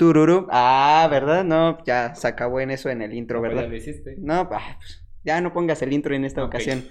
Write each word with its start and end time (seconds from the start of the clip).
Tururu. 0.00 0.46
Ah, 0.50 1.06
¿verdad? 1.10 1.44
No, 1.44 1.84
ya 1.84 2.14
se 2.14 2.26
acabó 2.26 2.58
en 2.60 2.70
eso 2.70 2.88
en 2.88 3.02
el 3.02 3.12
intro, 3.12 3.42
¿verdad? 3.42 3.64
ya 3.64 3.68
lo 3.68 3.76
hiciste. 3.76 4.14
No, 4.16 4.48
ah, 4.50 4.78
pues, 4.78 5.04
ya 5.24 5.42
no 5.42 5.52
pongas 5.52 5.82
el 5.82 5.92
intro 5.92 6.14
en 6.14 6.24
esta 6.24 6.42
ocasión. 6.42 6.86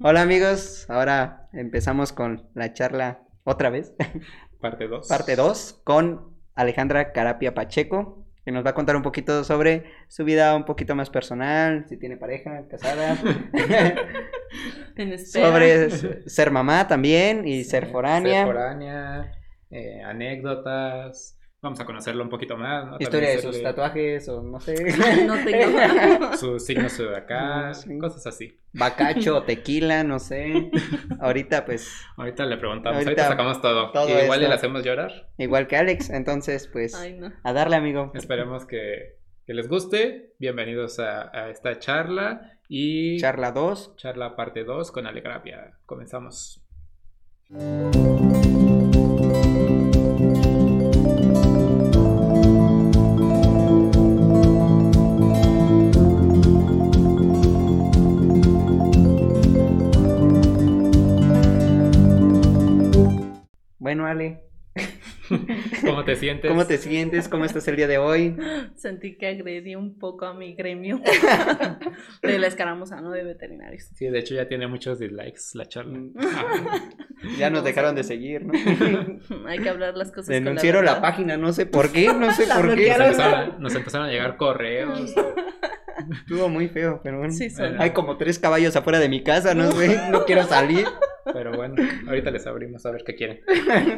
Hola 0.00 0.22
amigos, 0.22 0.84
ahora 0.90 1.48
empezamos 1.52 2.12
con 2.12 2.50
la 2.54 2.72
charla 2.72 3.20
otra 3.44 3.70
vez, 3.70 3.94
Parte 4.60 4.88
2. 4.88 5.06
parte 5.06 5.36
2, 5.36 5.82
con 5.84 6.36
Alejandra 6.56 7.12
Carapia 7.12 7.54
Pacheco, 7.54 8.26
que 8.44 8.50
nos 8.50 8.66
va 8.66 8.70
a 8.70 8.74
contar 8.74 8.96
un 8.96 9.02
poquito 9.02 9.44
sobre 9.44 9.84
su 10.08 10.24
vida 10.24 10.56
un 10.56 10.64
poquito 10.64 10.96
más 10.96 11.10
personal, 11.10 11.86
si 11.88 11.96
tiene 11.96 12.16
pareja, 12.16 12.66
casada, 12.68 13.18
sobre 15.26 15.90
ser 16.28 16.50
mamá 16.50 16.88
también 16.88 17.46
y 17.46 17.62
ser 17.62 17.86
foránea, 17.86 18.44
Ser 18.44 18.52
foránea, 18.52 19.30
eh, 19.70 20.02
anécdotas. 20.02 21.37
Vamos 21.60 21.80
a 21.80 21.84
conocerlo 21.84 22.22
un 22.22 22.30
poquito 22.30 22.56
más, 22.56 22.86
¿no? 22.86 22.96
historia 23.00 23.30
de 23.30 23.42
sus 23.42 23.60
tatuajes 23.60 24.28
o 24.28 24.40
no 24.44 24.60
sé, 24.60 24.74
No 25.26 25.34
tengo. 25.44 26.36
Sus 26.36 26.64
signos 26.64 26.92
zodiacal, 26.96 27.68
No, 27.70 27.74
sí. 27.74 27.98
cosas 27.98 28.24
así. 28.28 28.56
bacacho, 28.72 29.42
tequila, 29.42 30.04
no 30.04 30.20
sé. 30.20 30.70
Ahorita 31.20 31.64
pues 31.64 31.90
Ahorita 32.16 32.46
le 32.46 32.58
preguntamos, 32.58 32.98
Ahorita 32.98 33.22
ahorita, 33.22 33.28
sacamos 33.28 33.60
todo. 33.60 33.90
todo 33.90 34.08
Y 34.08 34.12
igual 34.22 34.38
esto. 34.40 34.48
le 34.50 34.54
hacemos 34.54 34.84
llorar. 34.84 35.30
igual 35.36 35.66
que 35.66 35.76
Alex, 35.76 36.10
entonces 36.10 36.68
pues 36.72 36.94
Ay, 36.94 37.14
no. 37.18 37.32
a 37.42 37.52
darle 37.52 37.74
amigo. 37.74 38.12
Esperemos 38.14 38.64
que, 38.64 39.16
que 39.44 39.52
les 39.52 39.68
guste. 39.68 40.34
Bienvenidos 40.38 41.00
a, 41.00 41.28
a 41.36 41.50
esta 41.50 41.76
charla 41.80 42.52
y 42.68 43.18
Charla 43.18 43.50
2. 43.50 43.96
charla 43.96 44.36
parte 44.36 44.62
2 44.62 44.92
con 44.92 45.08
Alegrapia. 45.08 45.72
Comenzamos. 45.86 46.62
Ale, 64.10 64.48
¿Cómo 65.84 66.04
te 66.04 66.16
sientes? 66.16 66.50
¿cómo 66.50 66.66
te 66.66 66.78
sientes? 66.78 67.28
¿Cómo 67.28 67.44
estás 67.44 67.66
el 67.68 67.76
día 67.76 67.86
de 67.86 67.98
hoy? 67.98 68.36
Sentí 68.76 69.16
que 69.16 69.26
agredí 69.26 69.74
un 69.74 69.98
poco 69.98 70.26
a 70.26 70.34
mi 70.34 70.54
gremio 70.54 71.00
de 72.22 72.38
la 72.38 72.46
escaramuza, 72.46 73.00
¿no? 73.00 73.10
De 73.10 73.24
veterinarios. 73.24 73.84
Sí, 73.94 74.06
de 74.06 74.18
hecho 74.18 74.34
ya 74.34 74.48
tiene 74.48 74.66
muchos 74.66 74.98
dislikes 74.98 75.40
la 75.54 75.66
charla. 75.66 75.98
Mm. 75.98 76.12
Ah, 76.20 76.80
Ya 77.38 77.50
nos 77.50 77.64
dejaron 77.64 77.94
de 77.94 78.04
seguir, 78.04 78.44
¿no? 78.46 78.52
Hay 79.46 79.58
que 79.58 79.68
hablar 79.68 79.96
las 79.96 80.10
cosas 80.10 80.28
Denunciaron 80.28 80.84
la, 80.84 81.00
página, 81.00 81.36
no 81.36 81.52
sé 81.52 81.66
por 81.66 81.90
qué, 81.92 82.12
no 82.12 82.32
sé 82.32 82.46
La 82.46 82.56
por 82.56 82.74
qué. 82.74 82.88
nos, 82.88 83.00
empezaron, 83.00 83.62
nos 83.62 83.74
empezaron 83.74 84.06
a 84.08 84.10
llegar 84.10 84.36
correos. 84.36 85.14
Estuvo 86.12 86.48
muy 86.48 86.68
feo, 86.68 87.00
pero 87.02 87.18
bueno. 87.18 87.32
Sí. 87.32 87.48
Hay 87.78 87.90
como 87.90 88.16
tres 88.16 88.38
caballos 88.38 88.76
afuera 88.76 88.98
de 88.98 89.08
mi 89.08 89.22
casa, 89.22 89.54
no 89.54 89.72
sé, 89.72 90.10
no 90.10 90.24
quiero 90.24 90.44
salir. 90.44 90.86
Pero 91.32 91.56
bueno, 91.56 91.74
ahorita 92.06 92.30
les 92.30 92.46
abrimos 92.46 92.84
a 92.86 92.90
ver 92.90 93.02
qué 93.04 93.14
quieren. 93.14 93.40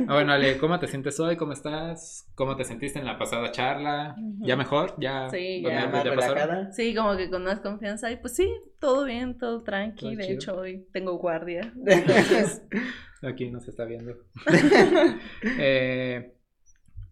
Ah, 0.09 0.15
Bueno, 0.15 0.33
Ale, 0.33 0.59
¿cómo 0.59 0.79
te 0.79 0.87
sientes 0.87 1.19
hoy? 1.21 1.37
¿Cómo 1.37 1.53
estás? 1.53 2.27
¿Cómo 2.35 2.57
te 2.57 2.65
sentiste 2.65 2.99
en 2.99 3.05
la 3.07 3.19
pasada 3.19 3.51
charla? 3.53 4.17
¿Ya 4.41 4.57
mejor? 4.57 4.95
¿Ya, 4.99 5.29
Sí, 5.31 5.63
ya. 5.63 5.71
Ya 5.71 5.87
más 5.89 6.05
pasaron? 6.05 6.19
relajada. 6.19 6.73
Sí, 6.73 6.95
como 6.95 7.17
que 7.17 7.31
con 7.31 7.45
más 7.45 7.61
confianza. 7.61 8.11
Y 8.11 8.17
pues 8.17 8.35
sí, 8.37 8.51
todo 8.79 9.05
bien, 9.05 9.39
todo 9.39 9.63
tranqui. 9.63 10.01
Todo 10.01 10.11
de 10.17 10.23
chido. 10.25 10.35
hecho, 10.35 10.57
hoy 10.57 10.87
tengo 10.93 11.19
guardia. 11.19 11.73
Entonces, 11.77 12.63
Aquí 13.23 13.51
nos 13.51 13.69
está 13.69 13.85
viendo. 13.85 14.15
Eh, 15.59 16.33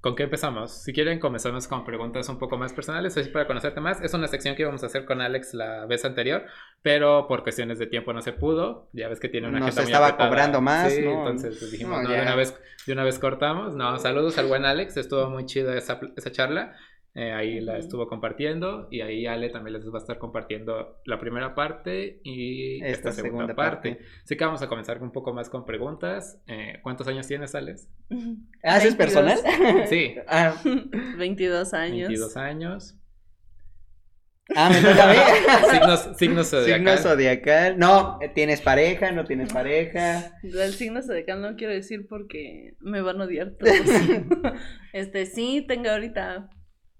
¿Con 0.01 0.15
qué 0.15 0.23
empezamos? 0.25 0.71
Si 0.85 0.93
quieren, 0.93 1.19
comenzamos 1.19 1.67
con 1.67 1.85
preguntas 1.85 2.29
un 2.29 2.39
poco 2.39 2.57
más 2.57 2.73
personales, 2.73 3.17
así 3.17 3.31
para 3.31 3.49
conocerte 3.49 3.81
más. 3.81 4.01
Es 4.01 4.15
una 4.15 4.29
sección 4.29 4.55
que 4.55 4.63
íbamos 4.63 4.85
a 4.85 4.87
hacer 4.87 5.05
con 5.05 5.21
Alex 5.21 5.55
la 5.55 5.87
vez 5.87 6.05
anterior, 6.05 6.45
pero 6.83 7.27
por 7.27 7.43
cuestiones 7.43 7.81
de 7.81 7.89
tiempo 7.89 8.13
no 8.13 8.23
se 8.23 8.33
pudo. 8.33 8.89
Ya 8.93 9.09
ves 9.09 9.19
que 9.19 9.29
tiene 9.29 9.49
una 9.49 9.59
Nos 9.59 9.71
agenda 9.71 9.83
muy 9.83 9.91
estaba 9.91 10.07
apretada. 10.07 10.29
cobrando 10.31 10.61
más, 10.61 10.93
Sí, 10.93 11.03
¿no? 11.03 11.19
entonces 11.19 11.57
pues, 11.59 11.73
dijimos, 11.73 12.03
No, 12.03 12.09
no, 12.09 12.15
de, 12.15 12.23
una 12.23 12.37
vez, 12.37 12.57
de 12.87 12.93
una 12.93 13.03
vez 13.03 13.19
cortamos. 13.19 13.75
No, 13.75 13.99
saludos 13.99 14.39
al 14.39 14.47
buen 14.47 14.65
Alex, 14.65 14.97
estuvo 14.97 15.29
muy 15.31 15.47
chida 15.47 15.77
esa, 15.77 15.99
esa 16.17 16.31
charla. 16.31 16.77
Eh, 17.21 17.33
ahí 17.33 17.61
la 17.61 17.79
estuvo 17.79 18.07
compartiendo 18.07 18.87
y 18.93 19.01
ahí 19.01 19.27
Ale 19.27 19.49
también 19.51 19.73
les 19.77 19.85
va 19.93 19.99
a 19.99 20.03
estar 20.03 20.19
compartiendo 20.19 21.01
la 21.05 21.19
primera 21.19 21.53
parte 21.53 22.21
y 22.23 22.77
esta, 22.77 23.09
Esta 23.09 23.13
segunda, 23.13 23.47
segunda 23.47 23.55
parte. 23.57 23.91
parte. 23.97 24.05
Así 24.23 24.37
que 24.37 24.45
vamos 24.45 24.63
a 24.63 24.69
comenzar 24.69 25.03
un 25.03 25.11
poco 25.11 25.35
más 25.35 25.51
con 25.51 25.65
preguntas. 25.65 26.41
Eh, 26.47 26.75
¿Cuántos 26.81 27.09
años 27.09 27.27
tienes, 27.27 27.57
Alex? 27.57 27.89
¿Haces 28.63 28.97
22. 28.97 28.97
personal? 28.97 29.39
Sí, 29.89 30.15
Ah, 30.29 30.55
22 31.19 31.75
años. 31.75 32.09
22 32.09 32.37
años. 32.37 32.97
ah, 34.55 34.71
me 34.71 34.81
toca 34.81 35.11
a 35.11 35.13
mí. 35.13 35.19
Signos, 35.73 36.17
signos 36.19 36.51
zodiacal. 36.51 36.99
Signo 36.99 37.11
zodiacal. 37.11 37.79
No, 37.81 38.21
¿tienes 38.37 38.61
pareja? 38.61 39.11
¿No 39.11 39.25
tienes 39.25 39.53
pareja? 39.53 40.39
Del 40.45 40.73
signo 40.73 41.03
zodiacal 41.03 41.43
no 41.43 41.57
quiero 41.57 41.73
decir 41.73 42.07
porque 42.09 42.77
me 42.79 43.01
van 43.01 43.21
a 43.21 43.25
odiar 43.25 43.55
todos. 43.59 43.73
este, 44.93 45.27
sí, 45.27 45.65
tengo 45.67 45.91
ahorita 45.91 46.49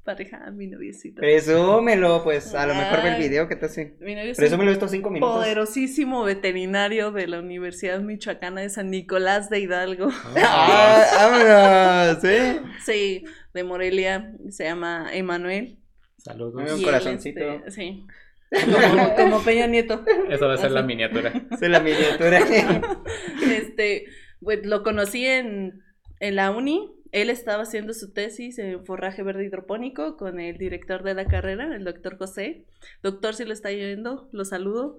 pareja, 0.09 0.51
mi 0.53 0.67
noviecito. 0.69 1.21
Presúmelo, 1.21 2.25
pues 2.25 2.55
a 2.55 2.67
lo 2.67 2.75
mejor 2.75 3.03
ve 3.03 3.11
el 3.11 3.21
video 3.21 3.47
que 3.47 3.57
te 3.57 3.67
hace. 3.67 3.95
Mi 4.01 4.15
novio 4.15 4.33
Presúmelo 4.35 4.71
estos 4.71 4.91
cinco 4.91 5.11
minutos. 5.11 5.37
poderosísimo 5.37 6.25
veterinario 6.25 7.13
de 7.13 7.27
la 7.27 7.41
Universidad 7.41 8.01
Michoacana 8.01 8.63
de 8.63 8.71
San 8.71 8.89
Nicolás 8.91 9.51
de 9.51 9.61
Hidalgo. 9.61 10.09
Ah, 10.37 11.05
vámonos, 11.15 12.23
¿sí? 12.23 12.61
Sí, 12.87 13.25
de 13.53 13.65
Morelia, 13.65 14.33
se 14.49 14.65
llama 14.65 15.11
Emanuel. 15.13 15.79
Saludos. 16.17 16.73
Un 16.73 16.83
corazoncito. 16.83 17.41
este, 17.67 17.71
sí. 17.71 18.07
Como, 18.65 19.15
como 19.15 19.43
Peña 19.43 19.67
Nieto. 19.67 20.03
Esa 20.31 20.47
va 20.47 20.55
a 20.55 20.57
ser 20.57 20.71
la 20.71 20.83
miniatura. 20.83 21.35
Es 21.51 21.69
la 21.69 21.81
miniatura. 21.81 22.41
Este, 23.45 24.07
pues 24.41 24.65
lo 24.65 24.83
conocí 24.83 25.27
en, 25.27 25.83
en 26.19 26.37
la 26.37 26.51
uni. 26.51 26.91
Él 27.13 27.31
estaba 27.31 27.63
haciendo 27.63 27.95
su 27.95 28.13
tesis 28.13 28.59
en 28.59 28.85
forraje 28.85 29.23
verde 29.23 29.45
hidropónico 29.45 30.17
con 30.17 30.41
el 30.41 30.59
director 30.59 31.03
de 31.03 31.15
la 31.15 31.27
carrera, 31.27 31.75
el 31.75 31.85
doctor 31.85 32.19
José. 32.19 32.67
Doctor, 33.03 33.35
si 33.35 33.45
lo 33.45 33.53
está 33.53 33.69
oyendo, 33.69 34.29
lo 34.33 34.45
saludo. 34.45 34.99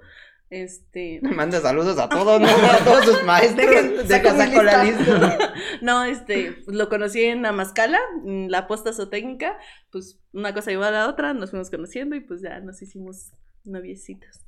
Este, 0.49 1.19
Manda 1.21 1.61
saludos 1.61 1.99
a 1.99 2.09
todos, 2.09 2.41
¿no? 2.41 2.47
A 2.47 2.83
todos 2.83 3.05
sus 3.05 3.23
maestros. 3.23 4.07
Saco 4.07 4.31
mi 4.31 4.37
saco 4.39 4.63
la 4.63 4.83
lista. 4.83 5.53
no, 5.81 6.03
este, 6.03 6.63
lo 6.67 6.89
conocí 6.89 7.23
en 7.23 7.45
Amazcala, 7.45 7.99
en 8.25 8.49
la 8.49 8.67
posta 8.67 8.91
zootécnica. 8.93 9.57
Pues 9.91 10.19
una 10.33 10.53
cosa 10.53 10.71
iba 10.71 10.87
a 10.87 10.91
la 10.91 11.07
otra, 11.07 11.33
nos 11.33 11.51
fuimos 11.51 11.69
conociendo 11.69 12.15
y 12.15 12.21
pues 12.21 12.41
ya 12.41 12.59
nos 12.59 12.81
hicimos 12.81 13.31
noviecitos. 13.63 14.41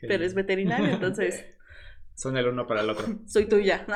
Pero 0.00 0.24
es 0.24 0.34
veterinario, 0.34 0.88
entonces 0.88 1.46
Son 2.14 2.36
el 2.36 2.46
uno 2.46 2.66
para 2.66 2.82
el 2.82 2.90
otro. 2.90 3.06
soy 3.26 3.46
tuya. 3.46 3.86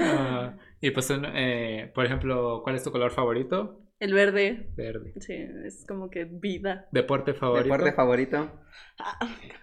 Ah, 0.00 0.56
y 0.80 0.90
pues, 0.90 1.10
eh, 1.10 1.90
por 1.94 2.04
ejemplo, 2.04 2.60
¿cuál 2.62 2.76
es 2.76 2.84
tu 2.84 2.92
color 2.92 3.10
favorito? 3.12 3.80
El 4.00 4.12
verde, 4.12 4.70
Verde. 4.76 5.14
sí, 5.20 5.34
es 5.64 5.86
como 5.86 6.10
que 6.10 6.24
vida. 6.24 6.88
¿Deporte 6.90 7.32
favorito? 7.32 7.64
Deporte 7.72 7.92
favorito. 7.92 8.52
Ah, 8.98 9.18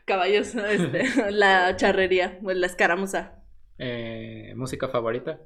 caballos, 0.06 0.56
este, 0.56 1.04
la 1.32 1.76
charrería, 1.76 2.40
o 2.44 2.52
la 2.52 2.66
escaramuza. 2.66 3.44
Eh, 3.78 4.54
¿Música 4.56 4.88
favorita? 4.88 5.40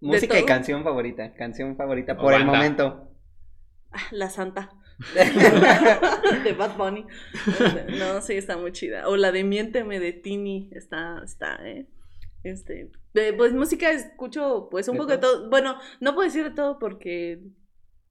Música 0.00 0.38
y 0.38 0.44
canción 0.44 0.84
favorita. 0.84 1.34
Canción 1.34 1.76
favorita 1.76 2.12
O 2.12 2.18
por 2.18 2.34
el 2.34 2.44
momento. 2.44 3.10
Ah, 3.90 4.02
La 4.12 4.30
santa. 4.30 4.70
de 6.44 6.52
Bad 6.52 6.76
Bunny. 6.76 7.06
No, 7.98 8.20
sí, 8.20 8.34
está 8.34 8.56
muy 8.56 8.72
chida. 8.72 9.08
O 9.08 9.16
la 9.16 9.32
de 9.32 9.44
Miénteme 9.44 10.00
de 10.00 10.12
Tini, 10.12 10.70
está, 10.72 11.20
está, 11.24 11.58
eh. 11.68 11.86
Este, 12.42 12.90
pues 13.36 13.52
música 13.52 13.90
escucho 13.90 14.68
pues 14.70 14.88
un 14.88 14.94
¿De 14.94 14.98
poco 14.98 15.12
de 15.12 15.18
todo. 15.18 15.50
Bueno, 15.50 15.76
no 16.00 16.14
puedo 16.14 16.26
decir 16.28 16.44
de 16.44 16.50
todo 16.50 16.78
porque 16.78 17.40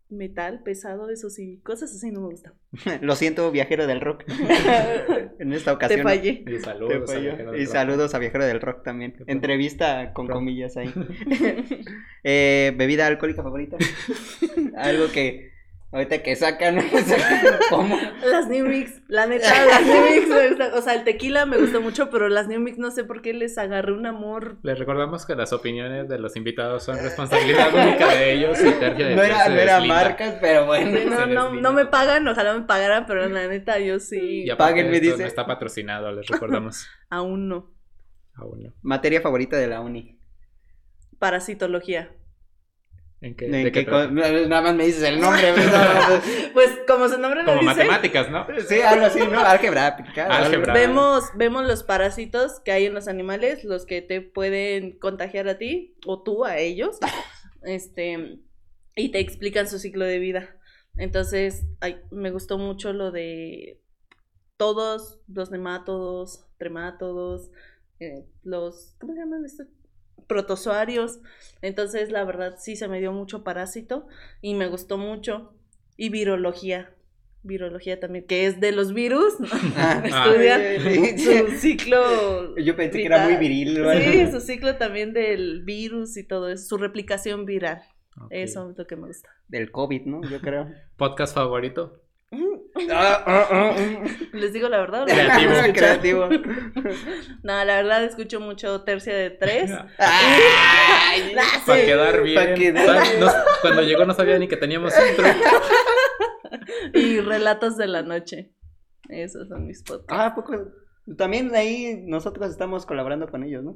metal, 0.10 0.62
pesado, 0.64 1.10
eso 1.10 1.30
sí, 1.30 1.60
cosas 1.64 1.94
así 1.94 2.12
no 2.12 2.22
me 2.22 2.28
gustan. 2.28 2.54
Lo 3.02 3.16
siento, 3.16 3.52
viajero 3.52 3.88
del 3.88 4.02
rock. 4.02 4.24
En 5.40 5.54
esta 5.54 5.72
Te 5.72 5.76
ocasión. 5.76 6.04
fallé. 6.04 6.30
Y 6.30 6.44
Te 6.46 6.60
saludos. 6.62 7.12
a. 7.14 7.20
Viajero 7.20 7.56
Y 7.58 7.66
saludos 7.68 8.16
a 8.16 8.20
Viajero 8.20 8.46
del 8.46 8.60
Rock 8.62 8.84
también. 8.84 9.16
Entrevista 9.28 10.14
con 10.14 10.28
Rock. 10.28 10.38
comillas 10.38 10.78
ahí. 10.78 10.92
Eh, 12.24 12.74
¿Bebida 12.76 13.08
alcohólica 13.08 13.42
favorita? 13.44 13.78
Algo 14.76 15.10
que 15.14 15.52
ahorita 15.98 16.24
que 16.24 16.36
sacan, 16.36 16.80
sacan 17.06 17.60
¿cómo? 17.70 17.98
Las 18.26 18.48
New 18.48 18.68
Mix, 18.68 19.02
la 19.08 19.26
neta, 19.26 19.66
las 19.66 19.86
New 19.86 20.04
Mix 20.04 20.28
me 20.28 20.48
gustan. 20.50 20.74
O 20.74 20.82
sea, 20.82 20.94
el 20.94 21.04
tequila 21.04 21.46
me 21.46 21.58
gusta 21.58 21.80
mucho, 21.80 22.10
pero 22.10 22.30
las 22.30 22.48
New 22.48 22.60
Mix 22.60 22.78
no 22.78 22.92
sé 22.92 23.04
por 23.04 23.22
qué 23.22 23.34
les 23.34 23.58
agarré 23.58 23.94
un 23.94 24.06
amor. 24.06 24.58
Les 24.64 24.78
recordamos 24.80 25.26
que 25.26 25.36
las 25.36 25.54
opiniones 25.54 26.08
de 26.08 26.20
los 26.20 26.36
invitados 26.36 26.84
son 26.84 26.98
responsabilidad 26.98 27.74
única 27.74 28.08
de 28.14 28.34
ellos 28.34 28.60
y 28.62 28.72
de 28.72 29.16
No 29.16 29.22
era, 29.24 29.50
no 29.50 29.56
era 29.56 29.80
marcas, 29.82 30.36
pero 30.40 30.66
bueno. 30.66 31.00
No, 31.10 31.26
no, 31.26 31.54
no 31.54 31.74
me 31.74 31.86
pagan, 31.86 32.28
ojalá 32.28 32.54
me 32.54 32.66
pagaran, 32.66 33.06
pero 33.06 33.28
la 33.28 33.48
neta 33.48 33.80
yo 33.80 34.00
sí. 34.00 34.44
Y 34.50 34.56
Páguenme, 34.56 34.98
esto 34.98 35.06
dice. 35.12 35.22
no 35.22 35.28
está 35.28 35.46
patrocinado, 35.46 36.12
les 36.12 36.28
recordamos. 36.28 36.88
Aún 37.10 37.48
no. 37.50 37.72
Aún 38.36 38.64
no. 38.64 38.74
Materia 38.82 39.22
favorita 39.22 39.58
de 39.58 39.68
la 39.68 39.82
uni. 39.82 40.20
parasitología. 41.20 42.12
¿En 43.20 43.36
qué, 43.36 43.48
Nada 43.48 44.62
más 44.62 44.76
me 44.76 44.86
dices 44.86 45.04
el 45.04 45.20
nombre. 45.22 45.52
¿verdad? 45.52 46.22
Pues 46.54 46.80
como 46.88 47.10
su 47.10 47.18
nombre 47.20 47.42
lo 47.42 47.56
Como 47.56 47.62
dice, 47.62 47.84
matemáticas, 47.86 48.30
¿no? 48.30 48.46
sí, 48.68 48.80
algo 48.82 49.06
así, 49.06 49.20
¿no? 49.20 49.40
Álgebra 49.46 49.88
aplicada. 49.88 50.38
Álgebra. 50.38 50.74
vemos, 50.74 51.26
vemos 51.36 51.66
los 51.66 51.84
parásitos 51.84 52.60
que 52.60 52.72
hay 52.72 52.86
en 52.86 52.94
los 52.94 53.08
animales, 53.08 53.64
los 53.64 53.86
que 53.86 54.02
te 54.02 54.22
pueden 54.22 54.98
contagiar 55.00 55.48
a 55.48 55.58
ti 55.58 55.96
o 56.06 56.22
tú 56.22 56.46
a 56.46 56.58
ellos. 56.58 56.98
Este, 57.64 58.40
y 58.96 59.10
te 59.10 59.20
explican 59.20 59.68
su 59.68 59.80
ciclo 59.80 60.06
de 60.06 60.20
vida. 60.20 60.56
Entonces, 60.98 61.66
ay, 61.80 62.02
me 62.12 62.32
gustó 62.32 62.58
mucho 62.58 62.94
lo 62.94 63.12
de 63.12 63.82
todos 64.58 65.20
los 65.28 65.52
nemátodos, 65.52 66.46
tremátodos, 66.58 67.52
eh, 68.00 68.26
los, 68.44 68.96
¿cómo 69.00 69.14
se 69.14 69.20
llaman 69.20 69.46
estos? 69.46 69.68
Protozoarios. 70.28 71.20
Entonces, 71.62 72.12
la 72.12 72.24
verdad, 72.24 72.56
sí 72.60 72.76
se 72.76 72.88
me 72.88 73.00
dio 73.00 73.12
mucho 73.12 73.44
parásito 73.44 74.08
y 74.42 74.54
me 74.54 74.68
gustó 74.68 74.98
mucho. 74.98 75.54
Y 75.96 76.10
virología. 76.10 76.94
Virología 77.44 78.00
también, 78.00 78.26
que 78.28 78.46
es 78.46 78.60
de 78.60 78.72
los 78.72 78.94
virus. 78.94 79.34
Ah. 79.76 80.02
Estudia 80.06 80.80
Sí, 80.82 81.18
sí. 81.18 81.38
su 81.38 81.48
ciclo. 81.60 82.56
Yo 82.58 82.76
pensé 82.76 83.00
que 83.00 83.06
era 83.06 83.24
muy 83.24 83.38
viril. 83.38 83.82
¿no? 83.82 83.92
Sí, 83.94 84.32
su 84.32 84.40
ciclo 84.42 84.76
también 84.76 85.14
del 85.14 85.64
virus 85.64 86.18
y 86.18 86.24
todo 86.24 86.50
eso, 86.50 86.66
su 86.68 86.78
replicación 86.78 87.46
viral. 87.46 87.82
Eso 88.32 88.72
es 88.72 88.78
lo 88.78 88.88
que 88.88 88.96
me 88.96 89.08
gusta. 89.08 89.30
Del 89.48 89.72
COVID, 89.72 90.06
¿no? 90.06 90.22
Yo 90.30 90.42
creo. 90.42 90.68
¿Podcast 90.98 91.36
favorito? 91.36 92.02
Ah, 92.92 93.24
ah, 93.26 93.48
ah, 93.52 93.76
¿Les 94.34 94.54
digo 94.54 94.70
la 94.70 94.80
verdad? 94.80 95.04
o 95.04 95.06
no? 95.08 95.14
Creativo. 95.14 95.52
Creativo. 95.74 96.30
No, 97.44 97.64
la 97.66 97.76
verdad 97.78 98.04
escucho 98.04 98.40
mucho 98.40 98.84
Tercia 98.84 99.16
de 99.16 99.30
Tres. 99.32 99.72
Ay, 99.98 101.36
Para 101.66 101.82
quedar 101.86 102.22
bien. 102.24 102.36
pa' 102.36 102.54
quedar- 102.54 102.86
¿Sabes? 102.86 103.20
No- 103.20 103.32
cuando 103.62 103.82
llegó 103.84 104.06
no 104.06 104.14
sabía 104.14 104.38
ni 104.40 104.48
que 104.48 104.58
teníamos 104.58 104.94
intro. 105.10 105.26
Y 106.94 107.20
Relatos 107.22 107.78
de 107.78 107.88
la 107.88 108.02
Noche. 108.04 108.52
Esos 109.10 109.48
son 109.48 109.66
mis 109.68 109.84
podcasts. 109.84 110.08
Ah, 110.10 110.28
¿a 110.28 110.36
poco. 110.36 110.54
También 111.18 111.54
ahí 111.56 112.02
nosotros 112.06 112.50
estamos 112.52 112.86
colaborando 112.86 113.30
con 113.30 113.44
ellos, 113.44 113.64
¿no? 113.64 113.76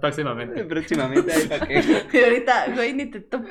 Próximamente. 0.00 0.64
Próximamente 0.64 1.30
ahí 1.32 1.46
para. 1.46 1.66
Y 2.12 2.18
ahorita, 2.24 2.66
güey, 2.74 2.94
ni 2.94 3.06
te 3.10 3.20
topo. 3.20 3.46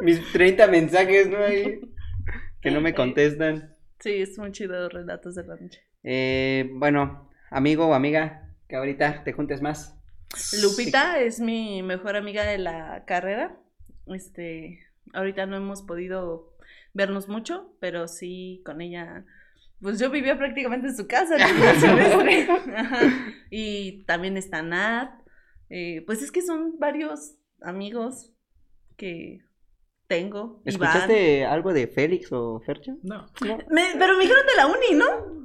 Mis 0.00 0.20
30 0.32 0.66
mensajes, 0.66 1.28
¿no? 1.28 1.38
Ahí. 1.38 1.80
Que 2.66 2.72
no 2.72 2.80
me 2.80 2.94
contestan. 2.94 3.76
Sí, 4.00 4.10
es 4.10 4.36
muy 4.40 4.50
chido 4.50 4.88
Relatos 4.88 5.36
de 5.36 5.44
la 5.44 5.54
Noche. 5.54 5.80
Eh, 6.02 6.68
bueno, 6.72 7.30
amigo 7.48 7.86
o 7.86 7.94
amiga, 7.94 8.50
que 8.68 8.74
ahorita 8.74 9.22
te 9.22 9.32
juntes 9.32 9.62
más. 9.62 9.96
Lupita 10.60 11.20
es 11.20 11.38
mi 11.38 11.84
mejor 11.84 12.16
amiga 12.16 12.42
de 12.42 12.58
la 12.58 13.04
carrera. 13.06 13.56
Este, 14.08 14.80
ahorita 15.12 15.46
no 15.46 15.56
hemos 15.56 15.82
podido 15.82 16.56
vernos 16.92 17.28
mucho, 17.28 17.72
pero 17.78 18.08
sí 18.08 18.62
con 18.64 18.80
ella. 18.80 19.24
Pues 19.80 20.00
yo 20.00 20.10
vivía 20.10 20.36
prácticamente 20.36 20.88
en 20.88 20.96
su 20.96 21.06
casa. 21.06 21.36
Y 23.48 24.02
también 24.06 24.36
está 24.36 24.62
Nat. 24.62 25.12
Eh, 25.70 26.02
pues 26.04 26.20
es 26.20 26.32
que 26.32 26.42
son 26.42 26.80
varios 26.80 27.36
amigos 27.62 28.32
que 28.96 29.45
tengo. 30.08 30.62
Iván. 30.64 30.88
¿Escuchaste 30.88 31.44
algo 31.44 31.72
de 31.72 31.86
Félix 31.88 32.30
o 32.32 32.60
Fercho? 32.64 32.92
No. 33.02 33.26
No. 33.44 33.58
Me- 33.70 33.94
pero 33.98 34.14
me 34.16 34.22
dijeron 34.22 34.46
de 34.46 34.56
la 34.56 34.66
uni, 34.66 34.94
¿no? 34.94 35.36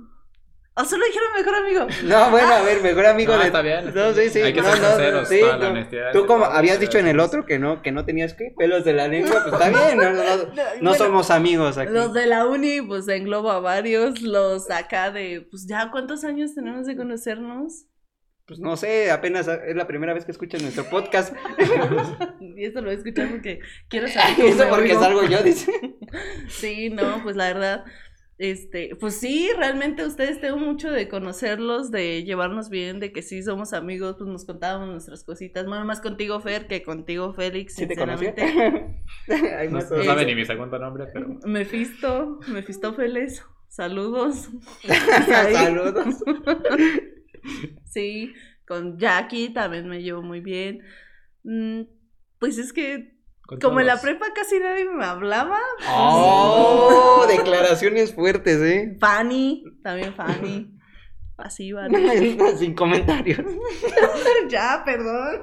O 0.73 0.85
solo 0.85 1.03
dijeron 1.05 1.27
mejor 1.35 1.55
amigo. 1.55 1.87
No, 2.05 2.31
bueno, 2.31 2.53
a 2.53 2.61
ver, 2.61 2.81
mejor 2.81 3.05
amigo 3.05 3.33
No, 3.33 3.39
de. 3.39 3.47
está 3.47 3.61
bien, 3.61 3.91
No, 3.93 4.13
sí, 4.13 4.29
sí. 4.29 4.39
Hay 4.41 4.53
que 4.53 4.61
no, 4.61 4.71
ser 4.71 4.81
no, 4.81 4.87
sinceros, 4.87 5.27
sí, 5.27 5.39
toda 5.41 5.57
la 5.57 5.65
no. 5.65 5.71
honestidad 5.71 6.11
Tú 6.13 6.25
como 6.25 6.45
habías 6.45 6.79
dicho 6.79 6.97
en 6.97 7.07
el 7.07 7.19
otro 7.19 7.45
que 7.45 7.59
no, 7.59 7.81
que 7.81 7.91
no 7.91 8.05
tenías 8.05 8.33
¿qué? 8.35 8.53
pelos 8.57 8.85
de 8.85 8.93
la 8.93 9.09
lengua, 9.09 9.43
pues 9.43 9.53
está 9.53 9.69
bien, 9.69 9.97
no, 9.97 10.11
no, 10.11 10.23
no, 10.23 10.37
no 10.45 10.51
Bueno, 10.55 10.93
somos 10.95 11.29
amigos 11.29 11.77
aquí. 11.77 11.91
Los 11.91 12.13
de 12.13 12.25
la 12.25 12.45
uni, 12.45 12.81
pues 12.81 13.05
englobo 13.09 13.51
a 13.51 13.59
varios. 13.59 14.21
Los 14.21 14.71
acá 14.71 15.11
de, 15.11 15.45
pues 15.51 15.67
ya, 15.67 15.91
¿cuántos 15.91 16.23
años 16.23 16.55
tenemos 16.55 16.85
de 16.87 16.95
conocernos? 16.95 17.87
Pues 18.51 18.59
no 18.59 18.75
sé, 18.75 19.09
apenas 19.11 19.47
es 19.47 19.77
la 19.77 19.87
primera 19.87 20.13
vez 20.13 20.25
que 20.25 20.33
escuchas 20.33 20.61
nuestro 20.61 20.83
podcast. 20.89 21.33
Y 22.41 22.65
esto 22.65 22.81
lo 22.81 22.87
voy 22.87 22.95
a 22.95 22.97
escuchar 22.97 23.29
porque 23.29 23.61
quiero 23.87 24.07
saber 24.09 24.35
cómo 24.35 24.47
Eso 24.49 24.69
porque 24.69 24.93
salgo 24.93 25.23
yo, 25.23 25.41
dice. 25.41 25.71
Sí, 26.49 26.89
no, 26.89 27.23
pues 27.23 27.37
la 27.37 27.45
verdad, 27.45 27.85
este, 28.37 28.97
pues 28.97 29.15
sí, 29.15 29.49
realmente 29.55 30.05
ustedes 30.05 30.41
tengo 30.41 30.57
mucho 30.57 30.91
de 30.91 31.07
conocerlos, 31.07 31.91
de 31.91 32.25
llevarnos 32.25 32.69
bien, 32.69 32.99
de 32.99 33.13
que 33.13 33.21
sí 33.21 33.41
somos 33.41 33.71
amigos, 33.71 34.17
pues 34.17 34.29
nos 34.29 34.43
contábamos 34.43 34.89
nuestras 34.89 35.23
cositas. 35.23 35.65
Bueno, 35.65 35.85
más 35.85 36.01
contigo, 36.01 36.37
Fer, 36.41 36.67
que 36.67 36.83
contigo, 36.83 37.33
Félix, 37.33 37.75
¿Sí 37.75 37.87
te 37.87 37.95
sinceramente. 37.95 38.41
Hay 39.57 39.69
No, 39.69 39.79
no 39.79 40.03
sabe 40.03 40.25
ni 40.25 40.35
mi 40.35 40.43
segundo 40.43 40.77
nombre, 40.77 41.05
pero. 41.13 41.39
Mefisto, 41.45 42.41
Mefistófeles, 42.49 43.45
saludos. 43.69 44.49
Saludos. 45.25 46.17
Sí, 47.85 48.33
con 48.65 48.97
Jackie 48.97 49.49
también 49.53 49.87
me 49.87 50.01
llevo 50.01 50.21
muy 50.21 50.39
bien. 50.39 50.81
Mm, 51.43 51.81
Pues 52.39 52.57
es 52.57 52.71
que 52.73 53.15
con 53.45 53.59
como 53.59 53.79
en 53.81 53.87
la 53.87 53.99
prepa 53.99 54.27
casi 54.33 54.59
nadie 54.59 54.85
me 54.85 55.03
hablaba. 55.03 55.59
Oh, 55.89 57.25
declaraciones 57.29 58.13
fuertes, 58.15 58.57
¿eh? 58.61 58.97
Fanny, 58.99 59.63
también 59.83 60.13
Fanny. 60.13 60.71
Así 61.37 61.71
van. 61.71 61.91
Sin 62.57 62.75
comentarios. 62.75 63.39
ya, 64.49 64.83
perdón. 64.85 65.41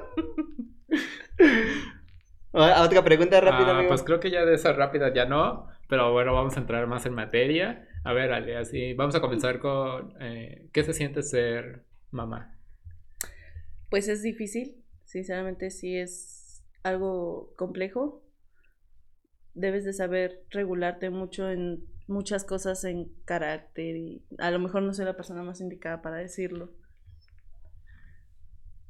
Ah, 2.53 2.81
Otra 2.83 3.03
pregunta 3.03 3.39
rápida, 3.41 3.67
Ah, 3.67 3.71
amigo. 3.75 3.89
pues 3.89 4.03
creo 4.03 4.19
que 4.19 4.31
ya 4.31 4.43
de 4.45 4.55
esa 4.55 4.73
rápida 4.73 5.13
ya 5.13 5.25
no, 5.25 5.67
pero 5.87 6.11
bueno, 6.11 6.33
vamos 6.33 6.55
a 6.57 6.59
entrar 6.61 6.87
más 6.87 7.05
en 7.05 7.13
materia. 7.13 7.85
A 8.03 8.13
ver, 8.13 8.31
Ale, 8.31 8.57
así, 8.57 8.93
vamos 8.93 9.13
a 9.15 9.21
comenzar 9.21 9.59
con 9.59 10.13
eh, 10.21 10.67
¿qué 10.73 10.83
se 10.83 10.93
siente 10.93 11.21
ser 11.21 11.83
mamá? 12.11 12.57
Pues 13.89 14.07
es 14.07 14.21
difícil, 14.21 14.83
sinceramente 15.03 15.71
sí 15.71 15.97
es 15.97 16.63
algo 16.83 17.53
complejo. 17.57 18.23
Debes 19.53 19.83
de 19.83 19.93
saber 19.93 20.45
regularte 20.51 21.09
mucho 21.09 21.49
en 21.49 21.85
muchas 22.07 22.43
cosas 22.43 22.83
en 22.83 23.11
carácter 23.25 23.95
y 23.95 24.25
a 24.37 24.51
lo 24.51 24.59
mejor 24.59 24.83
no 24.83 24.93
soy 24.93 25.05
la 25.05 25.15
persona 25.15 25.43
más 25.43 25.61
indicada 25.61 26.01
para 26.01 26.17
decirlo. 26.17 26.71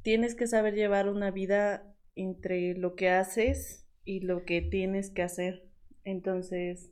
Tienes 0.01 0.35
que 0.35 0.47
saber 0.47 0.73
llevar 0.73 1.09
una 1.09 1.31
vida 1.31 1.95
entre 2.15 2.73
lo 2.75 2.95
que 2.95 3.09
haces 3.09 3.87
y 4.05 4.21
lo 4.21 4.45
que 4.45 4.61
tienes 4.61 5.11
que 5.11 5.23
hacer. 5.23 5.69
Entonces, 6.03 6.91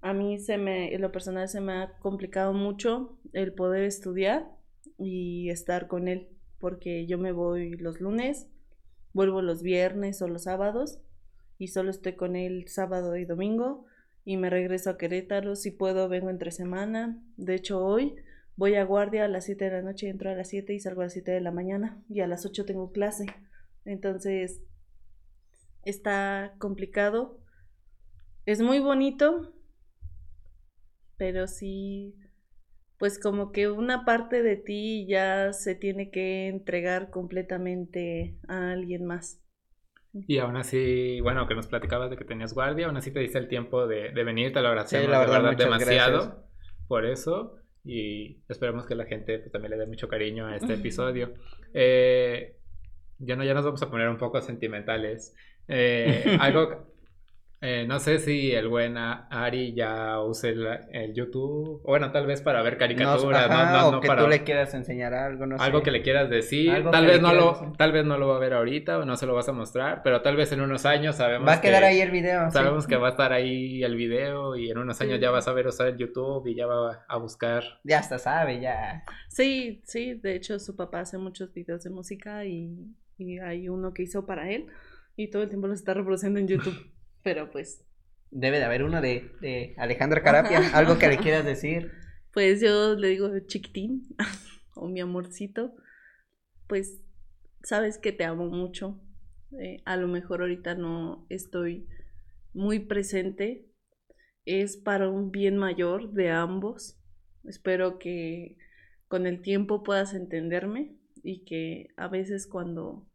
a 0.00 0.12
mí 0.12 0.38
se 0.38 0.58
me, 0.58 0.94
en 0.94 1.00
lo 1.00 1.12
personal 1.12 1.48
se 1.48 1.60
me 1.60 1.72
ha 1.74 1.98
complicado 1.98 2.52
mucho 2.52 3.20
el 3.32 3.52
poder 3.54 3.84
estudiar 3.84 4.61
y 4.98 5.50
estar 5.50 5.86
con 5.86 6.08
él, 6.08 6.28
porque 6.58 7.06
yo 7.06 7.18
me 7.18 7.32
voy 7.32 7.72
los 7.72 8.00
lunes, 8.00 8.48
vuelvo 9.12 9.42
los 9.42 9.62
viernes 9.62 10.22
o 10.22 10.28
los 10.28 10.44
sábados 10.44 11.00
y 11.58 11.68
solo 11.68 11.90
estoy 11.90 12.14
con 12.14 12.36
él 12.36 12.66
sábado 12.68 13.16
y 13.16 13.24
domingo 13.24 13.86
y 14.24 14.36
me 14.36 14.50
regreso 14.50 14.90
a 14.90 14.98
Querétaro, 14.98 15.56
si 15.56 15.70
puedo 15.70 16.08
vengo 16.08 16.30
entre 16.30 16.50
semana, 16.50 17.20
de 17.36 17.54
hecho 17.54 17.84
hoy 17.84 18.16
voy 18.56 18.76
a 18.76 18.84
guardia 18.84 19.24
a 19.24 19.28
las 19.28 19.44
7 19.46 19.64
de 19.64 19.70
la 19.70 19.82
noche, 19.82 20.08
entro 20.08 20.30
a 20.30 20.34
las 20.34 20.48
7 20.48 20.72
y 20.72 20.80
salgo 20.80 21.00
a 21.00 21.04
las 21.04 21.12
7 21.12 21.32
de 21.32 21.40
la 21.40 21.50
mañana 21.50 22.02
y 22.08 22.20
a 22.20 22.26
las 22.26 22.46
8 22.46 22.64
tengo 22.64 22.92
clase, 22.92 23.26
entonces 23.84 24.62
está 25.84 26.54
complicado, 26.58 27.40
es 28.46 28.60
muy 28.60 28.78
bonito, 28.78 29.52
pero 31.16 31.46
sí 31.46 32.16
pues 33.02 33.18
como 33.18 33.50
que 33.50 33.68
una 33.68 34.04
parte 34.04 34.44
de 34.44 34.54
ti 34.54 35.08
ya 35.08 35.52
se 35.52 35.74
tiene 35.74 36.12
que 36.12 36.46
entregar 36.46 37.10
completamente 37.10 38.36
a 38.46 38.70
alguien 38.70 39.06
más. 39.06 39.42
Y 40.28 40.38
aún 40.38 40.56
así, 40.56 41.20
bueno, 41.20 41.48
que 41.48 41.56
nos 41.56 41.66
platicabas 41.66 42.10
de 42.10 42.16
que 42.16 42.24
tenías 42.24 42.54
guardia, 42.54 42.86
aún 42.86 42.96
así 42.96 43.10
te 43.10 43.18
diste 43.18 43.38
el 43.38 43.48
tiempo 43.48 43.88
de, 43.88 44.12
de 44.12 44.22
venir, 44.22 44.52
te 44.52 44.60
lo 44.60 44.68
agradecemos 44.68 45.10
la 45.10 45.18
de 45.18 45.26
verdad, 45.26 45.42
verdad 45.42 45.64
demasiado 45.64 46.18
gracias. 46.18 46.44
por 46.86 47.04
eso 47.04 47.56
y 47.84 48.40
esperemos 48.48 48.86
que 48.86 48.94
la 48.94 49.06
gente 49.06 49.40
pues, 49.40 49.50
también 49.50 49.72
le 49.72 49.78
dé 49.78 49.86
mucho 49.86 50.06
cariño 50.06 50.46
a 50.46 50.54
este 50.54 50.74
episodio. 50.74 51.34
Eh, 51.74 52.56
ya 53.18 53.34
no, 53.34 53.42
ya 53.42 53.54
nos 53.54 53.64
vamos 53.64 53.82
a 53.82 53.90
poner 53.90 54.08
un 54.10 54.18
poco 54.18 54.40
sentimentales. 54.40 55.34
Eh, 55.66 56.22
algo, 56.40 56.91
eh, 57.62 57.86
no 57.86 58.00
sé 58.00 58.18
si 58.18 58.50
el 58.52 58.66
buen 58.68 58.96
Ari 58.98 59.72
ya 59.72 60.20
use 60.20 60.48
el, 60.50 60.66
el 60.90 61.14
YouTube, 61.14 61.80
o 61.84 61.88
bueno, 61.90 62.10
tal 62.10 62.26
vez 62.26 62.42
para 62.42 62.60
ver 62.60 62.76
caricaturas, 62.76 63.48
no, 63.48 63.54
ajá, 63.54 63.72
no, 63.80 63.88
o 63.88 63.92
no 63.92 64.00
que 64.00 64.08
para 64.08 64.22
tú 64.22 64.28
le 64.28 64.42
quieras 64.42 64.74
enseñar 64.74 65.14
algo, 65.14 65.46
no 65.46 65.56
algo 65.58 65.78
sé. 65.78 65.84
que 65.84 65.90
le 65.92 66.02
quieras 66.02 66.28
decir. 66.28 66.70
Algo 66.70 66.90
Tal 66.90 67.04
que 67.06 67.12
vez 67.12 67.16
le 67.18 67.22
no 67.22 67.28
quieras 67.30 67.44
lo, 67.46 67.52
decir. 67.60 67.76
tal 67.78 67.92
vez 67.92 68.04
no 68.04 68.18
lo 68.18 68.28
va 68.28 68.36
a 68.36 68.38
ver 68.40 68.52
ahorita 68.54 68.98
o 68.98 69.04
no 69.04 69.16
se 69.16 69.26
lo 69.26 69.34
vas 69.34 69.48
a 69.48 69.52
mostrar, 69.52 70.02
pero 70.02 70.20
tal 70.22 70.36
vez 70.36 70.50
en 70.52 70.60
unos 70.60 70.84
años 70.84 71.16
sabemos 71.16 71.48
Va 71.48 71.54
a 71.54 71.60
quedar 71.60 71.82
que, 71.82 71.86
ahí 71.86 72.00
el 72.00 72.10
video. 72.10 72.46
sí. 72.46 72.52
sabemos 72.52 72.86
que 72.86 72.96
va 72.96 73.06
a 73.06 73.10
estar 73.12 73.32
ahí 73.32 73.82
el 73.84 73.94
video 73.96 74.56
y 74.56 74.68
en 74.70 74.78
unos 74.78 75.00
años 75.00 75.14
Sí. 75.16 75.20
ya 75.22 75.30
vas 75.30 75.46
a 75.46 75.52
ver 75.52 75.68
usar 75.68 75.86
el 75.88 75.96
YouTube 75.96 76.46
y 76.48 76.54
ya 76.56 76.66
va 76.66 77.04
a 77.08 77.16
buscar. 77.18 77.62
Ya 77.84 78.00
hasta 78.00 78.18
sabe, 78.18 78.60
ya. 78.60 79.04
Sí, 79.28 79.80
sí, 79.84 80.14
de 80.14 80.34
hecho 80.34 80.58
su 80.58 80.74
papá 80.74 81.00
hace 81.00 81.16
muchos 81.16 81.52
videos 81.54 81.84
de 81.84 81.90
música 81.90 82.44
y, 82.44 82.76
y 83.18 83.38
hay 83.38 83.68
uno 83.68 83.94
que 83.94 84.02
hizo 84.02 84.26
para 84.26 84.50
él 84.50 84.66
y 85.14 85.30
todo 85.30 85.42
el 85.44 85.48
tiempo 85.48 85.68
lo 85.68 85.74
está 85.74 85.94
reproduciendo 85.94 86.40
en 86.40 86.48
YouTube. 86.48 86.74
Pero 87.22 87.50
pues, 87.50 87.84
Debe 88.30 88.58
de 88.58 88.64
haber 88.64 88.82
uno 88.82 89.00
de, 89.02 89.30
de 89.40 89.74
Alejandra 89.76 90.22
Carapia, 90.22 90.58
Ajá. 90.58 90.78
algo 90.78 90.98
que 90.98 91.08
le 91.08 91.18
quieras 91.18 91.44
decir. 91.44 91.92
pues 92.32 92.60
yo 92.60 92.94
le 92.94 93.08
digo 93.08 93.30
chiquitín 93.40 94.08
o 94.74 94.88
mi 94.88 95.00
amorcito, 95.00 95.74
pues 96.66 97.00
sabes 97.62 97.98
que 97.98 98.12
te 98.12 98.24
amo 98.24 98.46
mucho. 98.46 99.00
Eh, 99.60 99.82
a 99.84 99.96
lo 99.96 100.08
mejor 100.08 100.40
ahorita 100.40 100.74
no 100.74 101.26
estoy 101.28 101.86
muy 102.54 102.80
presente. 102.80 103.66
Es 104.46 104.76
para 104.76 105.08
un 105.10 105.30
bien 105.30 105.56
mayor 105.58 106.12
de 106.12 106.30
ambos. 106.30 106.98
Espero 107.44 107.98
que 107.98 108.56
con 109.08 109.26
el 109.26 109.42
tiempo 109.42 109.82
puedas 109.82 110.14
entenderme 110.14 110.96
y 111.22 111.44
que 111.44 111.88
a 111.96 112.08
veces 112.08 112.46
cuando, 112.46 113.06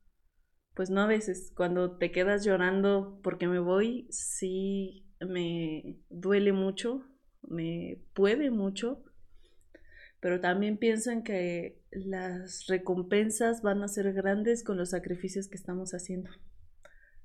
pues 0.77 0.91
no 0.91 1.01
a 1.01 1.07
veces, 1.07 1.51
cuando 1.55 1.97
te 1.97 2.11
quedas 2.11 2.45
llorando 2.45 3.19
porque 3.23 3.47
me 3.47 3.57
voy, 3.57 4.05
sí 4.11 5.07
me 5.19 5.97
duele 6.11 6.51
mucho, 6.53 7.03
me 7.41 8.03
puede 8.13 8.51
mucho, 8.51 9.03
pero 10.19 10.39
también 10.39 10.77
pienso 10.77 11.09
en 11.09 11.23
que 11.23 11.81
las 11.89 12.67
recompensas 12.67 13.63
van 13.63 13.81
a 13.81 13.87
ser 13.87 14.13
grandes 14.13 14.63
con 14.63 14.77
los 14.77 14.91
sacrificios 14.91 15.47
que 15.47 15.55
estamos 15.55 15.95
haciendo. 15.95 16.29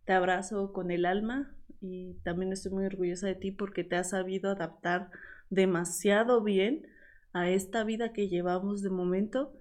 Te 0.07 0.15
abrazo 0.15 0.73
con 0.73 0.91
el 0.91 1.05
alma 1.05 1.55
y 1.83 2.15
también 2.25 2.55
estoy 2.55 2.73
muy 2.73 2.87
orgullosa 2.87 3.27
de 3.27 3.35
ti 3.35 3.51
porque 3.51 3.85
te 3.85 3.97
has 3.97 4.11
sabido 4.11 4.51
adaptar 4.51 5.11
demasiado 5.51 6.43
bien 6.43 6.87
a 7.35 7.51
esta 7.51 7.85
vida 7.85 8.15
que 8.15 8.31
llevamos 8.31 8.81
de 8.81 8.89
momento, 8.89 9.53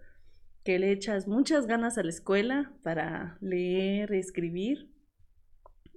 que 0.64 0.80
le 0.80 0.92
echas 0.92 1.28
muchas 1.28 1.68
ganas 1.68 1.98
a 1.98 2.04
la 2.04 2.10
escuela 2.10 2.74
para 2.84 3.38
leer, 3.42 4.14
escribir 4.14 4.92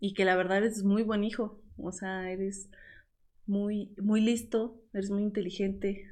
y 0.00 0.14
que 0.14 0.25
la 0.25 0.37
verdad 0.37 0.59
eres 0.59 0.85
muy 0.85 1.02
buen 1.02 1.25
hijo, 1.25 1.62
o 1.76 1.92
sea, 1.92 2.30
eres 2.30 2.71
muy 3.47 3.94
muy 4.00 4.21
listo, 4.21 4.83
eres 4.92 5.11
muy 5.11 5.23
inteligente 5.23 6.09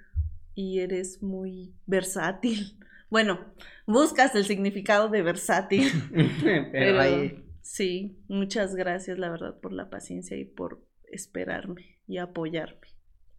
y 0.54 0.80
eres 0.80 1.22
muy 1.22 1.74
versátil. 1.86 2.78
Bueno, 3.12 3.52
buscas 3.86 4.34
el 4.34 4.46
significado 4.46 5.10
de 5.10 5.20
versátil. 5.20 5.86
Pero, 6.14 6.70
Pero 6.72 6.98
ahí, 6.98 7.44
sí, 7.60 8.16
muchas 8.26 8.74
gracias 8.74 9.18
la 9.18 9.28
verdad 9.28 9.60
por 9.60 9.74
la 9.74 9.90
paciencia 9.90 10.34
y 10.38 10.46
por 10.46 10.82
esperarme 11.10 12.00
y 12.06 12.16
apoyarme. 12.16 12.88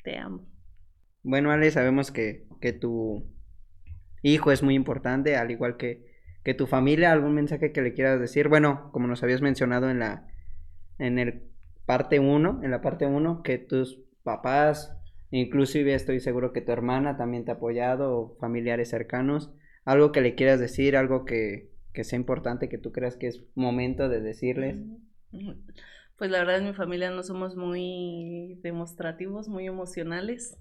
Te 0.03 0.20
amo. 0.20 0.48
bueno, 1.24 1.50
Ale, 1.50 1.72
sabemos 1.72 2.12
que, 2.12 2.46
que 2.62 2.72
tu 2.72 3.33
hijo 4.24 4.51
es 4.51 4.63
muy 4.63 4.74
importante, 4.74 5.36
al 5.36 5.51
igual 5.51 5.77
que, 5.77 6.06
que 6.44 6.56
tu 6.56 6.65
familia. 6.65 7.12
¿Algún 7.12 7.36
mensaje 7.36 7.72
que 7.72 7.82
le 7.82 7.94
quieras 7.94 8.20
decir? 8.20 8.48
Bueno, 8.48 8.89
como 8.92 9.08
nos 9.08 9.22
habías 9.22 9.42
mencionado 9.42 9.89
en 9.89 10.00
la 10.00 10.27
en 11.00 11.20
el 11.20 11.44
parte 11.86 12.20
1, 12.20 12.62
en 12.63 12.72
la 12.72 12.82
parte 12.82 13.06
1, 13.06 13.44
que 13.44 13.58
tus 13.58 14.00
papás, 14.24 14.96
inclusive 15.32 15.94
estoy 15.94 16.20
seguro 16.20 16.53
que 16.53 16.62
tu 16.62 16.72
hermana 16.72 17.18
también 17.18 17.46
te 17.46 17.51
ha 17.51 17.56
apoyado, 17.56 18.18
o 18.18 18.38
familiares 18.39 18.89
cercanos, 18.89 19.51
algo 19.86 20.12
que 20.12 20.22
le 20.22 20.36
quieras 20.36 20.60
decir, 20.60 20.96
algo 20.96 21.25
que, 21.25 21.72
que 21.92 22.03
sea 22.03 22.18
importante, 22.18 22.70
que 22.70 22.77
tú 22.77 22.92
creas 22.92 23.18
que 23.18 23.27
es 23.27 23.44
momento 23.56 24.08
de 24.08 24.22
decirles. 24.22 24.77
Pues 26.18 26.32
la 26.32 26.39
verdad 26.39 26.60
en 26.60 26.65
mi 26.65 26.74
familia 26.74 27.10
no 27.10 27.24
somos 27.24 27.56
muy 27.56 28.60
demostrativos, 28.62 29.50
muy 29.50 29.68
emocionales, 29.68 30.58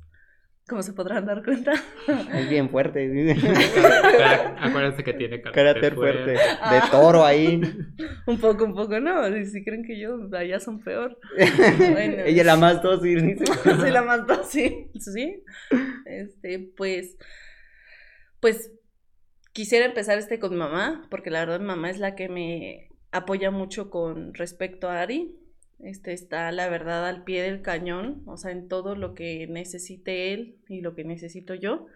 como 0.69 0.83
se 0.83 0.93
podrán 0.93 1.27
dar 1.27 1.43
cuenta. 1.45 1.73
Es 2.35 2.49
bien 2.49 2.71
fuerte, 2.71 3.05
Acuérdense 4.61 5.03
que 5.05 5.13
tiene 5.15 5.43
carácter 5.43 5.95
fuerte, 5.95 6.31
de 6.33 6.39
Ah. 6.61 6.89
toro 6.91 7.25
ahí. 7.25 7.61
un 8.27 8.39
poco, 8.39 8.65
un 8.65 8.75
poco, 8.75 9.01
no, 9.01 9.25
si, 9.45 9.65
creen 9.65 9.85
que 9.85 9.99
yo, 10.01 10.17
allá 10.33 10.61
son 10.61 10.81
peor. 10.81 11.19
Bueno, 11.37 12.23
Ella 12.27 12.41
es 12.43 12.47
la 12.47 12.57
más 12.57 12.83
dócil. 12.83 13.39
Soy 13.65 13.91
la 13.91 14.03
más 14.03 14.27
fácil, 14.27 14.91
sí. 14.99 15.43
Este, 16.07 16.71
pues, 16.77 17.17
pues 18.41 18.71
quisiera 19.53 19.85
empezar 19.87 20.19
este 20.19 20.39
con 20.39 20.57
mamá, 20.57 21.07
porque 21.11 21.31
la 21.31 21.41
verdad 21.41 21.61
mi 21.61 21.67
mamá 21.67 21.91
es 21.91 21.99
la 21.99 22.15
que 22.15 22.29
me 22.29 22.89
apoya 23.11 23.51
mucho 23.51 23.91
con 23.91 24.33
respecto 24.35 24.89
a 24.89 25.01
Ari. 25.03 25.37
Este 25.83 26.13
está 26.13 26.53
la 26.53 26.69
verdad 26.69 27.09
al 27.09 27.25
pie 27.25 27.43
del 27.43 27.61
cañón, 27.61 28.23
o 28.27 28.37
sea, 28.37 28.53
en 28.53 28.69
todo 28.69 28.95
lo 28.95 29.15
que 29.15 29.49
necesite 29.49 30.33
él 30.33 30.61
y 30.69 30.81
lo 30.81 30.95
que 30.95 31.05
necesito 31.05 31.55
yo. 31.55 31.87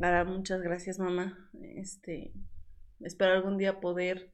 Ahora, 0.00 0.24
muchas 0.24 0.60
gracias, 0.60 0.98
mamá. 0.98 1.48
Este, 1.62 2.32
espero 3.00 3.32
algún 3.32 3.58
día 3.58 3.78
poder 3.78 4.32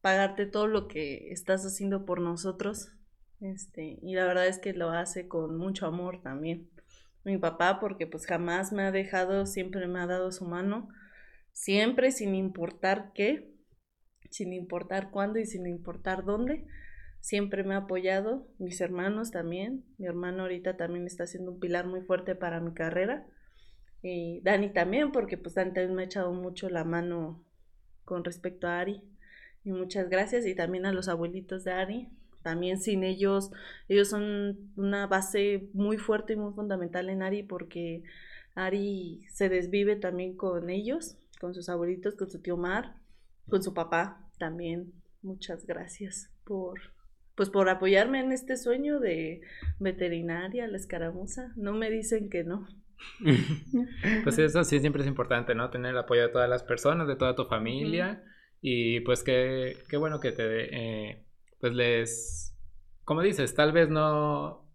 pagarte 0.00 0.46
todo 0.46 0.68
lo 0.68 0.86
que 0.86 1.32
estás 1.32 1.64
haciendo 1.64 2.04
por 2.04 2.20
nosotros. 2.20 2.92
Este, 3.40 3.98
y 4.00 4.14
la 4.14 4.24
verdad 4.24 4.46
es 4.46 4.60
que 4.60 4.72
lo 4.72 4.90
hace 4.90 5.26
con 5.26 5.56
mucho 5.58 5.86
amor 5.86 6.22
también. 6.22 6.70
Mi 7.24 7.38
papá, 7.38 7.80
porque 7.80 8.06
pues 8.06 8.26
jamás 8.26 8.72
me 8.72 8.84
ha 8.84 8.92
dejado, 8.92 9.46
siempre 9.46 9.88
me 9.88 9.98
ha 10.00 10.06
dado 10.06 10.30
su 10.30 10.44
mano, 10.44 10.88
siempre 11.52 12.12
sin 12.12 12.36
importar 12.36 13.12
qué, 13.14 13.52
sin 14.30 14.52
importar 14.52 15.10
cuándo 15.10 15.40
y 15.40 15.46
sin 15.46 15.66
importar 15.66 16.24
dónde, 16.24 16.66
siempre 17.22 17.64
me 17.64 17.74
ha 17.74 17.78
apoyado. 17.78 18.46
Mis 18.58 18.80
hermanos 18.82 19.30
también, 19.30 19.84
mi 19.96 20.06
hermano 20.06 20.42
ahorita 20.42 20.76
también 20.76 21.06
está 21.06 21.26
siendo 21.26 21.52
un 21.52 21.60
pilar 21.60 21.86
muy 21.86 22.02
fuerte 22.02 22.34
para 22.34 22.60
mi 22.60 22.74
carrera. 22.74 23.26
Y 24.02 24.40
Dani 24.42 24.70
también, 24.70 25.12
porque 25.12 25.38
pues 25.38 25.54
Dani 25.54 25.72
también 25.72 25.94
me 25.94 26.02
ha 26.02 26.06
echado 26.06 26.32
mucho 26.32 26.68
la 26.68 26.84
mano 26.84 27.42
con 28.04 28.24
respecto 28.24 28.66
a 28.66 28.80
Ari. 28.80 29.02
Y 29.64 29.70
muchas 29.70 30.10
gracias. 30.10 30.44
Y 30.44 30.54
también 30.54 30.84
a 30.84 30.92
los 30.92 31.08
abuelitos 31.08 31.64
de 31.64 31.72
Ari. 31.72 32.08
También 32.42 32.80
sin 32.80 33.04
ellos, 33.04 33.52
ellos 33.88 34.08
son 34.08 34.72
una 34.76 35.06
base 35.06 35.70
muy 35.74 35.98
fuerte 35.98 36.32
y 36.32 36.36
muy 36.36 36.52
fundamental 36.52 37.08
en 37.08 37.22
Ari 37.22 37.44
porque 37.44 38.02
Ari 38.56 39.24
se 39.32 39.48
desvive 39.48 39.94
también 39.94 40.36
con 40.36 40.68
ellos, 40.68 41.16
con 41.40 41.54
sus 41.54 41.68
abuelitos, 41.68 42.16
con 42.16 42.28
su 42.28 42.40
tío 42.40 42.56
Mar, 42.56 42.96
con 43.48 43.62
su 43.62 43.74
papá 43.74 44.28
también. 44.38 44.92
Muchas 45.22 45.66
gracias 45.66 46.32
por 46.44 46.80
pues 47.34 47.50
por 47.50 47.68
apoyarme 47.68 48.20
en 48.20 48.32
este 48.32 48.56
sueño 48.56 49.00
de 49.00 49.40
veterinaria, 49.78 50.66
la 50.66 50.76
escaramuza. 50.76 51.52
No 51.56 51.72
me 51.72 51.90
dicen 51.90 52.28
que 52.28 52.44
no. 52.44 52.66
Pues 54.24 54.38
eso 54.38 54.62
sí 54.64 54.78
siempre 54.80 55.02
es 55.02 55.08
importante, 55.08 55.54
¿no? 55.54 55.70
Tener 55.70 55.92
el 55.92 55.98
apoyo 55.98 56.22
de 56.22 56.28
todas 56.28 56.48
las 56.48 56.62
personas, 56.62 57.08
de 57.08 57.16
toda 57.16 57.34
tu 57.34 57.44
familia. 57.46 58.22
Y 58.60 59.00
pues 59.00 59.22
qué, 59.22 59.76
qué 59.88 59.96
bueno 59.96 60.20
que 60.20 60.30
te, 60.32 61.10
eh, 61.10 61.24
pues 61.60 61.74
les, 61.74 62.56
como 63.04 63.22
dices, 63.22 63.54
tal 63.54 63.72
vez 63.72 63.88
no, 63.88 64.68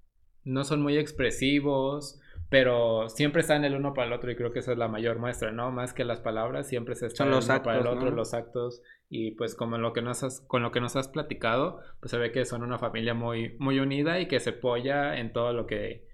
no 0.43 0.63
son 0.63 0.81
muy 0.81 0.97
expresivos, 0.97 2.19
pero 2.49 3.09
siempre 3.09 3.41
están 3.41 3.65
el 3.65 3.75
uno 3.75 3.93
para 3.93 4.07
el 4.07 4.13
otro 4.13 4.31
y 4.31 4.35
creo 4.35 4.51
que 4.53 4.59
esa 4.59 4.71
es 4.71 4.77
la 4.77 4.87
mayor 4.87 5.19
muestra, 5.19 5.51
¿no? 5.51 5.71
Más 5.71 5.93
que 5.93 6.05
las 6.05 6.21
palabras, 6.21 6.67
siempre 6.67 6.95
se 6.95 7.07
están 7.07 7.27
el 7.27 7.33
uno 7.35 7.63
para 7.63 7.79
el 7.79 7.87
otro, 7.87 8.09
¿no? 8.09 8.15
los 8.15 8.33
actos. 8.33 8.81
Y 9.09 9.31
pues 9.31 9.53
como 9.55 9.77
lo 9.77 9.93
que 9.93 10.01
nos 10.01 10.23
has, 10.23 10.41
con 10.41 10.61
lo 10.63 10.71
que 10.71 10.79
nos 10.81 10.95
has 10.95 11.07
platicado, 11.09 11.79
pues 11.99 12.11
se 12.11 12.17
ve 12.17 12.31
que 12.31 12.45
son 12.45 12.63
una 12.63 12.79
familia 12.79 13.13
muy, 13.13 13.55
muy 13.59 13.79
unida 13.79 14.19
y 14.19 14.27
que 14.27 14.39
se 14.39 14.51
apoya 14.51 15.17
en 15.17 15.33
todo 15.33 15.51
lo 15.53 15.65
que, 15.67 16.05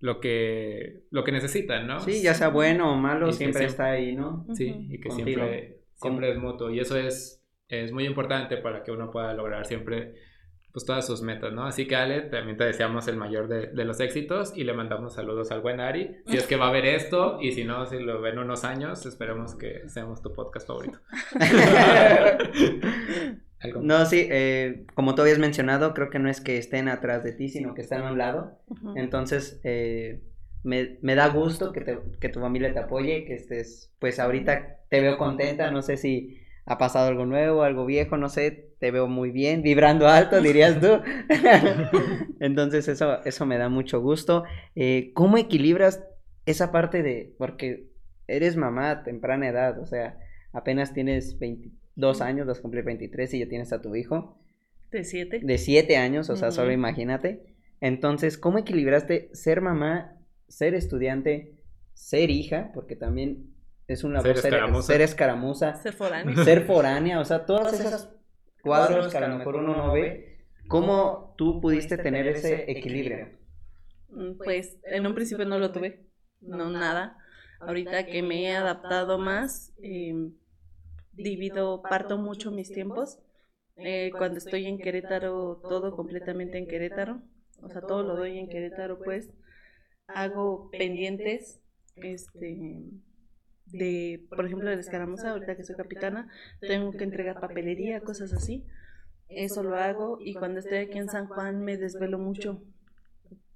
lo 0.00 0.18
que, 0.20 1.02
lo 1.10 1.24
que 1.24 1.32
necesitan, 1.32 1.86
¿no? 1.86 2.00
Sí, 2.00 2.22
ya 2.22 2.34
sea 2.34 2.48
bueno 2.48 2.92
o 2.92 2.96
malo, 2.96 3.30
siempre 3.32 3.60
siempre- 3.60 3.66
está 3.66 3.90
ahí, 3.90 4.16
¿no? 4.16 4.46
Sí, 4.54 4.86
y 4.90 4.98
que 5.00 5.08
Contigo. 5.10 5.40
siempre, 5.42 5.78
siempre 5.94 6.30
es 6.32 6.38
mutuo. 6.38 6.70
Y 6.70 6.80
eso 6.80 6.96
es, 6.96 7.44
es 7.68 7.92
muy 7.92 8.04
importante 8.06 8.56
para 8.56 8.82
que 8.82 8.92
uno 8.92 9.10
pueda 9.10 9.32
lograr 9.34 9.66
siempre 9.66 10.14
pues 10.72 10.86
todas 10.86 11.06
sus 11.06 11.20
metas, 11.22 11.52
¿no? 11.52 11.64
Así 11.66 11.86
que 11.86 11.96
Ale, 11.96 12.22
también 12.22 12.56
te 12.56 12.64
deseamos 12.64 13.06
el 13.08 13.16
mayor 13.16 13.46
de, 13.48 13.66
de 13.68 13.84
los 13.84 14.00
éxitos 14.00 14.52
y 14.56 14.64
le 14.64 14.72
mandamos 14.72 15.14
saludos 15.14 15.50
al 15.52 15.60
buen 15.60 15.80
Ari. 15.80 16.16
Si 16.26 16.36
es 16.38 16.46
que 16.46 16.56
va 16.56 16.68
a 16.68 16.72
ver 16.72 16.86
esto 16.86 17.38
y 17.40 17.52
si 17.52 17.64
no, 17.64 17.84
si 17.86 17.98
lo 17.98 18.20
ven 18.22 18.38
unos 18.38 18.64
años, 18.64 19.04
esperemos 19.06 19.54
que 19.54 19.88
seamos 19.88 20.22
tu 20.22 20.32
podcast 20.32 20.66
favorito. 20.66 20.98
¿Algo? 23.60 23.80
No, 23.80 24.04
sí, 24.06 24.26
eh, 24.30 24.86
como 24.94 25.14
tú 25.14 25.22
habías 25.22 25.38
mencionado, 25.38 25.94
creo 25.94 26.10
que 26.10 26.18
no 26.18 26.28
es 26.28 26.40
que 26.40 26.58
estén 26.58 26.88
atrás 26.88 27.22
de 27.22 27.32
ti, 27.32 27.48
sino 27.48 27.74
que 27.74 27.82
están 27.82 28.02
a 28.02 28.10
un 28.10 28.18
lado. 28.18 28.58
Entonces, 28.96 29.60
eh, 29.62 30.20
me, 30.64 30.98
me 31.00 31.14
da 31.14 31.28
gusto 31.28 31.72
que, 31.72 31.80
te- 31.82 31.98
que 32.20 32.28
tu 32.28 32.40
familia 32.40 32.72
te 32.72 32.80
apoye, 32.80 33.24
que 33.24 33.34
estés, 33.34 33.92
pues 34.00 34.18
ahorita 34.18 34.78
te 34.88 35.00
veo 35.00 35.16
contenta, 35.16 35.70
no 35.70 35.80
sé 35.82 35.96
si 35.96 36.38
ha 36.64 36.78
pasado 36.78 37.08
algo 37.08 37.26
nuevo, 37.26 37.62
algo 37.62 37.86
viejo, 37.86 38.16
no 38.16 38.28
sé, 38.28 38.70
te 38.78 38.90
veo 38.90 39.08
muy 39.08 39.30
bien, 39.30 39.62
vibrando 39.62 40.08
alto, 40.08 40.40
dirías 40.40 40.80
tú. 40.80 41.00
Entonces, 42.40 42.88
eso, 42.88 43.22
eso 43.24 43.46
me 43.46 43.58
da 43.58 43.68
mucho 43.68 44.00
gusto. 44.00 44.44
Eh, 44.74 45.12
¿Cómo 45.14 45.38
equilibras 45.38 46.02
esa 46.46 46.72
parte 46.72 47.02
de, 47.02 47.34
porque 47.38 47.88
eres 48.26 48.56
mamá 48.56 48.90
a 48.90 49.02
temprana 49.02 49.48
edad, 49.48 49.78
o 49.80 49.86
sea, 49.86 50.18
apenas 50.52 50.92
tienes 50.92 51.38
22 51.38 52.20
años, 52.20 52.46
vas 52.46 52.58
a 52.58 52.62
cumplir 52.62 52.84
23 52.84 53.34
y 53.34 53.38
ya 53.40 53.48
tienes 53.48 53.72
a 53.72 53.82
tu 53.82 53.94
hijo 53.94 54.38
De 54.90 55.04
siete. 55.04 55.40
de 55.42 55.58
7 55.58 55.96
años, 55.96 56.30
o 56.30 56.36
sea, 56.36 56.50
solo 56.50 56.72
imagínate. 56.72 57.54
Entonces, 57.80 58.38
¿cómo 58.38 58.58
equilibraste 58.58 59.30
ser 59.32 59.60
mamá, 59.60 60.16
ser 60.48 60.74
estudiante, 60.74 61.52
ser 61.94 62.30
hija? 62.30 62.70
Porque 62.74 62.96
también 62.96 63.51
es 63.86 64.04
una 64.04 64.20
Ser 64.20 64.32
voz 64.32 64.40
ser, 64.40 64.54
escaramuza. 64.54 64.86
ser 64.86 65.00
escaramuza, 65.02 65.74
Ser 66.44 66.64
foránea, 66.66 67.20
o 67.20 67.24
sea, 67.24 67.44
todos 67.46 67.72
esos 67.72 68.08
cuadros 68.62 69.08
que 69.08 69.16
a 69.18 69.20
lo 69.28 69.38
mejor 69.38 69.56
uno 69.56 69.74
no 69.76 69.92
ve, 69.92 70.46
¿cómo 70.68 71.34
tú 71.36 71.60
pudiste 71.60 71.98
tener 71.98 72.26
ese 72.26 72.70
equilibrio? 72.70 73.28
Mm, 74.08 74.36
Pues 74.44 74.78
en 74.84 75.06
un 75.06 75.14
principio 75.14 75.44
no 75.44 75.58
lo 75.58 75.72
tuve, 75.72 76.06
no 76.40 76.70
nada. 76.70 77.16
Ahorita 77.60 78.06
que 78.06 78.22
me 78.22 78.42
he 78.44 78.56
adaptado 78.56 79.18
más, 79.18 79.72
eh, 79.82 80.14
divido, 81.12 81.82
parto 81.82 82.18
mucho 82.18 82.50
mis 82.50 82.72
tiempos. 82.72 83.18
Eh, 83.76 84.10
cuando 84.16 84.38
estoy 84.38 84.66
en 84.66 84.78
Querétaro, 84.78 85.60
todo 85.68 85.94
completamente 85.96 86.58
en 86.58 86.66
Querétaro. 86.66 87.22
O 87.62 87.68
sea, 87.68 87.80
todo 87.82 88.02
lo 88.02 88.16
doy 88.16 88.38
en 88.38 88.48
Querétaro, 88.48 88.98
pues. 88.98 89.30
Hago 90.08 90.70
pendientes, 90.70 91.60
este, 91.96 92.84
de, 93.72 94.24
por 94.28 94.46
ejemplo, 94.46 94.68
de 94.68 94.76
la 94.76 94.80
escaramuza, 94.80 95.30
ahorita 95.30 95.56
que 95.56 95.64
soy 95.64 95.76
capitana, 95.76 96.28
tengo 96.60 96.92
que 96.92 97.04
entregar 97.04 97.40
papelería, 97.40 98.00
cosas 98.00 98.32
así. 98.32 98.64
Eso 99.28 99.62
lo 99.62 99.76
hago 99.76 100.18
y 100.20 100.34
cuando 100.34 100.60
estoy 100.60 100.78
aquí 100.78 100.98
en 100.98 101.08
San 101.08 101.26
Juan 101.26 101.64
me 101.64 101.76
desvelo 101.76 102.18
mucho. 102.18 102.62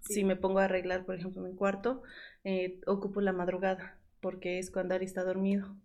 Si 0.00 0.24
me 0.24 0.36
pongo 0.36 0.60
a 0.60 0.64
arreglar, 0.64 1.04
por 1.04 1.16
ejemplo, 1.16 1.42
mi 1.42 1.54
cuarto, 1.54 2.02
eh, 2.44 2.80
ocupo 2.86 3.20
la 3.20 3.32
madrugada 3.32 3.98
porque 4.20 4.58
es 4.58 4.70
cuando 4.70 4.94
Ari 4.94 5.04
está 5.04 5.22
dormido. 5.22 5.76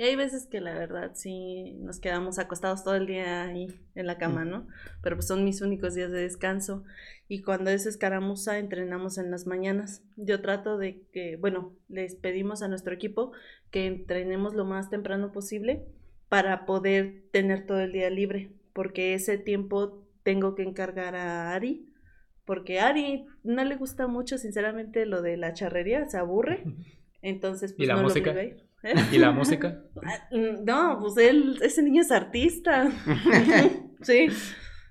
Y 0.00 0.04
hay 0.04 0.16
veces 0.16 0.46
que 0.46 0.62
la 0.62 0.72
verdad 0.72 1.10
sí 1.12 1.76
nos 1.78 2.00
quedamos 2.00 2.38
acostados 2.38 2.84
todo 2.84 2.94
el 2.94 3.06
día 3.06 3.42
ahí 3.42 3.66
en 3.94 4.06
la 4.06 4.16
cama, 4.16 4.46
¿no? 4.46 4.66
Pero 5.02 5.16
pues 5.16 5.26
son 5.26 5.44
mis 5.44 5.60
únicos 5.60 5.94
días 5.94 6.10
de 6.10 6.22
descanso. 6.22 6.84
Y 7.28 7.42
cuando 7.42 7.68
es 7.68 7.84
escaramuza, 7.84 8.56
entrenamos 8.56 9.18
en 9.18 9.30
las 9.30 9.46
mañanas. 9.46 10.02
Yo 10.16 10.40
trato 10.40 10.78
de 10.78 11.02
que, 11.12 11.36
bueno, 11.36 11.76
les 11.88 12.14
pedimos 12.14 12.62
a 12.62 12.68
nuestro 12.68 12.94
equipo 12.94 13.32
que 13.70 13.84
entrenemos 13.84 14.54
lo 14.54 14.64
más 14.64 14.88
temprano 14.88 15.32
posible 15.32 15.84
para 16.30 16.64
poder 16.64 17.24
tener 17.30 17.66
todo 17.66 17.80
el 17.80 17.92
día 17.92 18.08
libre, 18.08 18.52
porque 18.72 19.12
ese 19.12 19.36
tiempo 19.36 20.08
tengo 20.22 20.54
que 20.54 20.62
encargar 20.62 21.14
a 21.14 21.52
Ari, 21.52 21.92
porque 22.46 22.80
a 22.80 22.88
Ari 22.88 23.26
no 23.44 23.64
le 23.64 23.76
gusta 23.76 24.06
mucho, 24.06 24.38
sinceramente, 24.38 25.04
lo 25.04 25.20
de 25.20 25.36
la 25.36 25.52
charrería, 25.52 26.08
se 26.08 26.16
aburre. 26.16 26.64
Entonces, 27.20 27.74
pues 27.74 27.84
¿Y 27.84 27.86
la 27.86 27.96
no 27.96 28.04
música? 28.04 28.32
lo. 28.32 28.69
¿Y 29.12 29.18
la 29.18 29.30
música? 29.30 29.82
Ah, 30.04 30.28
mm, 30.30 30.64
No, 30.64 30.98
pues 31.00 31.16
él, 31.18 31.58
ese 31.62 31.82
niño 31.82 32.02
es 32.02 32.10
artista. 32.10 32.90
sí, 34.02 34.28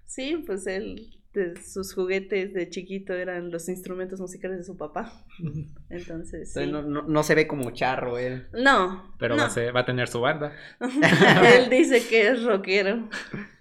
sí, 0.06 0.44
pues 0.46 0.68
él, 0.68 1.16
sus 1.66 1.94
juguetes 1.94 2.54
de 2.54 2.70
chiquito 2.70 3.14
eran 3.14 3.50
los 3.52 3.70
instrumentos 3.70 4.20
musicales 4.20 4.58
de 4.58 4.64
su 4.64 4.78
papá. 4.78 5.26
Entonces, 5.90 6.52
sí. 6.54 6.60
Entonces, 6.60 6.72
no, 6.72 7.02
no- 7.02 7.08
no 7.08 7.24
se 7.24 7.34
ve 7.36 7.48
como 7.48 7.72
charro 7.72 8.18
él. 8.18 8.48
No, 8.54 9.16
Pero 9.20 9.36
no. 9.36 9.42
va, 9.44 9.48
a 9.48 9.52
ser- 9.52 9.76
va 9.76 9.82
a 9.82 9.86
tener 9.86 10.08
su 10.08 10.22
banda. 10.22 10.54
él 11.56 11.70
dice 11.70 12.06
que 12.08 12.28
es 12.30 12.44
rockero. 12.44 13.10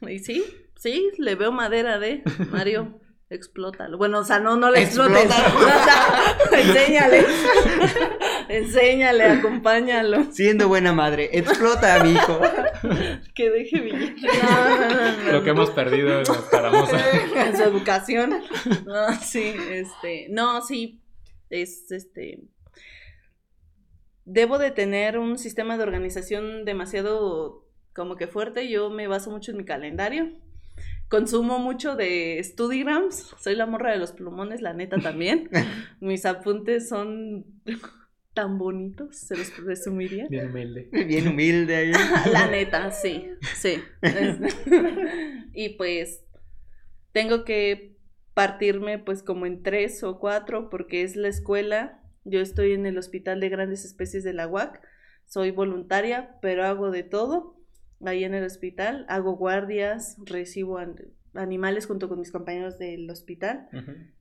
Y 0.08 0.18
sí, 0.18 0.44
sí, 0.76 1.10
le 1.18 1.34
veo 1.36 1.52
madera 1.52 1.98
de 1.98 2.22
Mario. 2.50 3.00
Explótalo. 3.30 3.98
Bueno, 3.98 4.20
o 4.20 4.24
sea, 4.24 4.40
no, 4.40 4.56
no 4.56 4.70
le 4.70 4.80
explotes. 4.82 5.26
O 5.26 5.28
sea, 5.28 6.34
enséñale. 6.60 7.26
Enséñale, 8.58 9.24
acompáñalo. 9.24 10.32
Siendo 10.32 10.68
buena 10.68 10.92
madre, 10.92 11.30
explota 11.32 11.96
a 11.96 12.04
mi 12.04 12.12
hijo. 12.12 12.40
Que 13.34 13.50
deje 13.50 13.80
billete. 13.80 14.26
No, 14.42 14.78
no, 14.78 14.88
no, 14.88 15.24
no, 15.24 15.32
Lo 15.32 15.44
que 15.44 15.50
hemos 15.50 15.70
perdido 15.70 16.20
en 16.20 16.26
en 17.36 17.56
su 17.56 17.62
educación. 17.62 18.40
No, 18.84 19.12
sí, 19.20 19.54
este, 19.70 20.26
no, 20.30 20.62
sí, 20.62 21.00
es 21.50 21.90
este. 21.90 22.40
Debo 24.24 24.58
de 24.58 24.70
tener 24.70 25.18
un 25.18 25.38
sistema 25.38 25.76
de 25.76 25.82
organización 25.84 26.64
demasiado 26.64 27.64
como 27.94 28.16
que 28.16 28.26
fuerte. 28.26 28.68
Yo 28.68 28.90
me 28.90 29.06
baso 29.06 29.30
mucho 29.30 29.52
en 29.52 29.58
mi 29.58 29.64
calendario. 29.64 30.30
Consumo 31.08 31.58
mucho 31.58 31.96
de 31.96 32.40
Studigrams. 32.44 33.34
Soy 33.40 33.56
la 33.56 33.66
morra 33.66 33.92
de 33.92 33.98
los 33.98 34.12
plumones, 34.12 34.60
la 34.60 34.74
neta 34.74 34.98
también. 34.98 35.48
Mis 36.00 36.26
apuntes 36.26 36.88
son 36.88 37.46
tan 38.38 38.56
bonitos, 38.56 39.16
se 39.16 39.36
los 39.36 39.56
resumiría. 39.64 40.28
Bien 40.28 40.50
humilde. 40.50 40.88
Bien 40.92 41.26
humilde 41.26 41.74
ahí. 41.74 41.90
La 42.32 42.46
neta, 42.48 42.92
sí, 42.92 43.32
sí. 43.56 43.82
y 45.54 45.70
pues 45.70 46.24
tengo 47.10 47.42
que 47.42 47.96
partirme 48.34 49.00
pues 49.00 49.24
como 49.24 49.44
en 49.44 49.64
tres 49.64 50.04
o 50.04 50.20
cuatro 50.20 50.70
porque 50.70 51.02
es 51.02 51.16
la 51.16 51.26
escuela. 51.26 52.00
Yo 52.22 52.38
estoy 52.38 52.74
en 52.74 52.86
el 52.86 52.96
Hospital 52.96 53.40
de 53.40 53.48
Grandes 53.48 53.84
Especies 53.84 54.22
de 54.22 54.34
la 54.34 54.46
UAC. 54.46 54.82
Soy 55.26 55.50
voluntaria, 55.50 56.38
pero 56.40 56.64
hago 56.64 56.92
de 56.92 57.02
todo 57.02 57.60
ahí 58.06 58.22
en 58.22 58.34
el 58.34 58.44
hospital. 58.44 59.04
Hago 59.08 59.32
guardias, 59.32 60.16
recibo 60.26 60.78
animales 61.34 61.86
junto 61.86 62.08
con 62.08 62.18
mis 62.18 62.32
compañeros 62.32 62.78
del 62.78 63.10
hospital. 63.10 63.68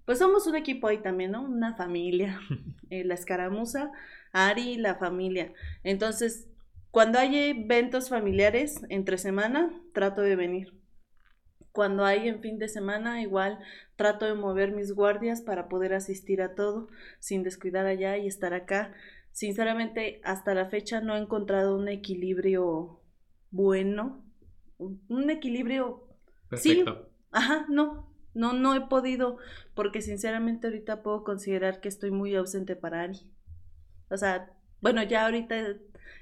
Pues 0.05 0.19
somos 0.19 0.47
un 0.47 0.55
equipo 0.55 0.87
ahí 0.87 0.99
también, 0.99 1.31
¿no? 1.31 1.43
Una 1.43 1.75
familia. 1.75 2.39
Eh, 2.89 3.03
la 3.03 3.15
escaramuza, 3.15 3.91
Ari, 4.31 4.77
la 4.77 4.95
familia. 4.95 5.51
Entonces, 5.83 6.47
cuando 6.89 7.19
hay 7.19 7.37
eventos 7.49 8.07
familiares 8.07 8.79
entre 8.87 9.17
semana, 9.17 9.73
trato 9.93 10.21
de 10.21 10.37
venir. 10.37 10.73
Cuando 11.73 12.05
hay 12.05 12.29
en 12.29 12.39
fin 12.39 12.59
de 12.59 12.69
semana, 12.69 13.21
igual 13.21 13.59
trato 13.97 14.25
de 14.25 14.35
mover 14.35 14.71
mis 14.71 14.93
guardias 14.93 15.41
para 15.41 15.67
poder 15.67 15.93
asistir 15.93 16.41
a 16.41 16.55
todo, 16.55 16.87
sin 17.19 17.43
descuidar 17.43 17.85
allá 17.85 18.17
y 18.17 18.25
estar 18.25 18.53
acá. 18.53 18.93
Sinceramente, 19.33 20.21
hasta 20.23 20.53
la 20.53 20.69
fecha 20.69 21.01
no 21.01 21.17
he 21.17 21.19
encontrado 21.19 21.77
un 21.77 21.89
equilibrio 21.89 23.01
bueno, 23.51 24.23
un 24.77 25.01
un 25.09 25.29
equilibrio 25.29 26.06
Perfecto. 26.49 27.09
Ajá, 27.31 27.65
no, 27.69 28.11
no, 28.33 28.53
no 28.53 28.75
he 28.75 28.81
podido, 28.81 29.37
porque 29.73 30.01
sinceramente 30.01 30.67
ahorita 30.67 31.03
puedo 31.03 31.23
considerar 31.23 31.81
que 31.81 31.89
estoy 31.89 32.11
muy 32.11 32.35
ausente 32.35 32.75
para 32.75 33.01
Ari. 33.01 33.19
O 34.09 34.17
sea, 34.17 34.51
bueno, 34.81 35.03
ya 35.03 35.25
ahorita 35.25 35.55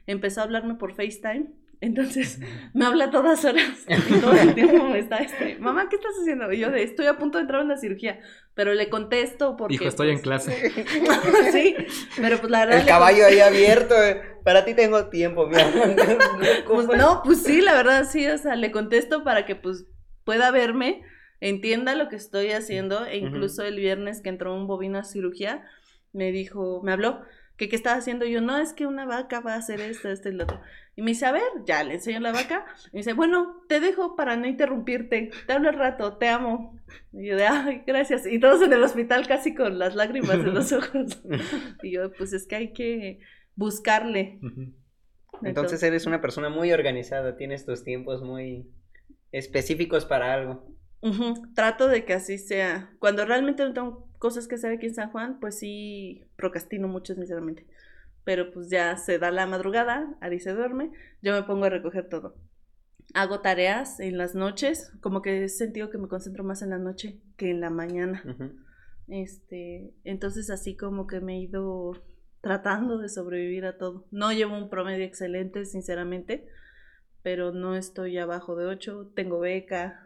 empezó 0.07 0.41
a 0.41 0.45
hablarme 0.45 0.75
por 0.75 0.93
FaceTime, 0.95 1.51
entonces 1.81 2.39
me 2.73 2.85
habla 2.85 3.05
a 3.05 3.11
todas 3.11 3.43
horas. 3.45 3.85
y 3.87 4.19
todo 4.19 4.33
el 4.33 4.55
tiempo 4.55 4.87
me 4.87 4.99
está, 4.99 5.17
este, 5.17 5.59
mamá, 5.59 5.89
¿qué 5.89 5.97
estás 5.97 6.13
haciendo? 6.19 6.51
Y 6.51 6.59
yo 6.59 6.71
de, 6.71 6.83
estoy 6.83 7.05
a 7.07 7.17
punto 7.17 7.37
de 7.37 7.43
entrar 7.43 7.61
a 7.61 7.65
una 7.65 7.77
cirugía, 7.77 8.19
pero 8.53 8.73
le 8.73 8.89
contesto 8.89 9.55
porque... 9.57 9.75
Hijo, 9.75 9.85
estoy 9.85 10.09
en 10.09 10.21
pues, 10.21 10.23
clase. 10.23 10.71
sí, 11.51 11.75
pero 12.17 12.39
pues 12.39 12.49
la 12.49 12.65
verdad... 12.65 12.79
El 12.79 12.87
caballo 12.87 13.25
ahí 13.25 13.39
abierto. 13.39 13.93
eh. 14.01 14.21
Para 14.43 14.63
ti 14.63 14.75
tengo 14.75 15.07
tiempo, 15.07 15.47
mira. 15.47 15.65
Pues 16.67 16.87
no, 16.87 17.21
pues 17.23 17.41
sí, 17.41 17.61
la 17.61 17.73
verdad 17.73 18.07
sí, 18.09 18.27
o 18.27 18.37
sea, 18.37 18.55
le 18.55 18.71
contesto 18.71 19.23
para 19.23 19.45
que 19.45 19.55
pues 19.55 19.85
pueda 20.25 20.51
verme, 20.51 21.03
entienda 21.39 21.95
lo 21.95 22.09
que 22.09 22.17
estoy 22.17 22.51
haciendo, 22.51 23.05
e 23.05 23.17
incluso 23.17 23.63
el 23.63 23.77
viernes 23.77 24.21
que 24.21 24.29
entró 24.29 24.53
un 24.53 24.67
bovino 24.67 24.99
a 24.99 25.03
cirugía, 25.03 25.63
me 26.11 26.31
dijo, 26.31 26.81
me 26.83 26.91
habló, 26.91 27.21
que 27.57 27.69
qué 27.69 27.75
estaba 27.77 27.97
haciendo, 27.97 28.25
Y 28.25 28.31
yo, 28.31 28.41
no, 28.41 28.57
es 28.57 28.73
que 28.73 28.85
una 28.85 29.05
vaca 29.05 29.39
va 29.39 29.53
a 29.53 29.57
hacer 29.57 29.79
esto, 29.79 30.09
esto 30.09 30.27
y 30.27 30.33
lo 30.33 30.43
otro. 30.43 30.59
Y 30.97 31.01
me 31.01 31.11
dice, 31.11 31.25
a 31.25 31.31
ver, 31.31 31.43
ya 31.65 31.83
le 31.83 31.93
enseño 31.93 32.19
la 32.19 32.31
vaca, 32.31 32.65
y 32.87 32.95
me 32.95 32.99
dice, 32.99 33.13
bueno, 33.13 33.63
te 33.69 33.79
dejo 33.79 34.15
para 34.15 34.35
no 34.35 34.47
interrumpirte, 34.47 35.31
te 35.45 35.53
hablo 35.53 35.69
al 35.69 35.75
rato, 35.75 36.17
te 36.17 36.27
amo. 36.27 36.77
Y 37.13 37.27
yo 37.27 37.37
de, 37.37 37.45
ay, 37.47 37.83
gracias. 37.85 38.25
Y 38.25 38.39
todos 38.39 38.61
en 38.61 38.73
el 38.73 38.83
hospital 38.83 39.27
casi 39.27 39.53
con 39.53 39.79
las 39.79 39.95
lágrimas 39.95 40.35
en 40.35 40.53
los 40.53 40.71
ojos. 40.73 41.21
Y 41.83 41.91
yo, 41.91 42.11
pues 42.11 42.33
es 42.33 42.47
que 42.47 42.55
hay 42.55 42.73
que 42.73 43.19
buscarle. 43.55 44.39
Entonces 45.43 45.81
eres 45.83 46.05
una 46.05 46.21
persona 46.21 46.49
muy 46.49 46.71
organizada, 46.71 47.35
tienes 47.35 47.65
tus 47.65 47.83
tiempos 47.83 48.21
muy 48.21 48.69
específicos 49.37 50.05
para 50.05 50.33
algo. 50.33 50.65
Ujú, 51.01 51.53
Trato 51.53 51.87
de 51.87 52.05
que 52.05 52.13
así 52.13 52.37
sea. 52.37 52.95
Cuando 52.99 53.25
realmente 53.25 53.63
no 53.63 53.73
tengo 53.73 54.09
cosas 54.17 54.47
que 54.47 54.55
hacer 54.55 54.71
aquí 54.71 54.87
en 54.87 54.95
San 54.95 55.11
Juan, 55.11 55.39
pues 55.39 55.59
sí 55.59 56.23
procrastino 56.35 56.87
mucho, 56.87 57.13
sinceramente. 57.13 57.65
Pero 58.23 58.51
pues 58.51 58.69
ya 58.69 58.97
se 58.97 59.19
da 59.19 59.29
la 59.29 59.45
madrugada, 59.45 60.15
Ari 60.19 60.39
se 60.39 60.53
duerme, 60.53 60.91
yo 61.21 61.33
me 61.33 61.43
pongo 61.43 61.65
a 61.65 61.69
recoger 61.69 62.09
todo. 62.09 62.35
Hago 63.13 63.41
tareas 63.41 63.99
en 63.99 64.17
las 64.17 64.33
noches, 64.33 64.91
como 64.99 65.21
que 65.21 65.43
he 65.43 65.49
sentido 65.49 65.91
que 65.91 65.99
me 65.99 66.07
concentro 66.07 66.43
más 66.43 66.63
en 66.63 66.71
la 66.71 66.79
noche 66.79 67.21
que 67.37 67.51
en 67.51 67.61
la 67.61 67.69
mañana. 67.69 68.23
Ujú. 68.27 68.51
Este, 69.07 69.93
entonces 70.03 70.49
así 70.49 70.75
como 70.75 71.05
que 71.05 71.19
me 71.19 71.35
he 71.35 71.41
ido 71.41 71.93
tratando 72.41 72.97
de 72.97 73.09
sobrevivir 73.09 73.65
a 73.65 73.77
todo. 73.77 74.07
No 74.11 74.31
llevo 74.31 74.57
un 74.57 74.69
promedio 74.69 75.05
excelente, 75.05 75.65
sinceramente, 75.65 76.47
pero 77.25 77.51
no 77.51 77.75
estoy 77.75 78.19
abajo 78.19 78.55
de 78.55 78.67
8, 78.67 79.13
tengo 79.15 79.39
beca, 79.39 79.99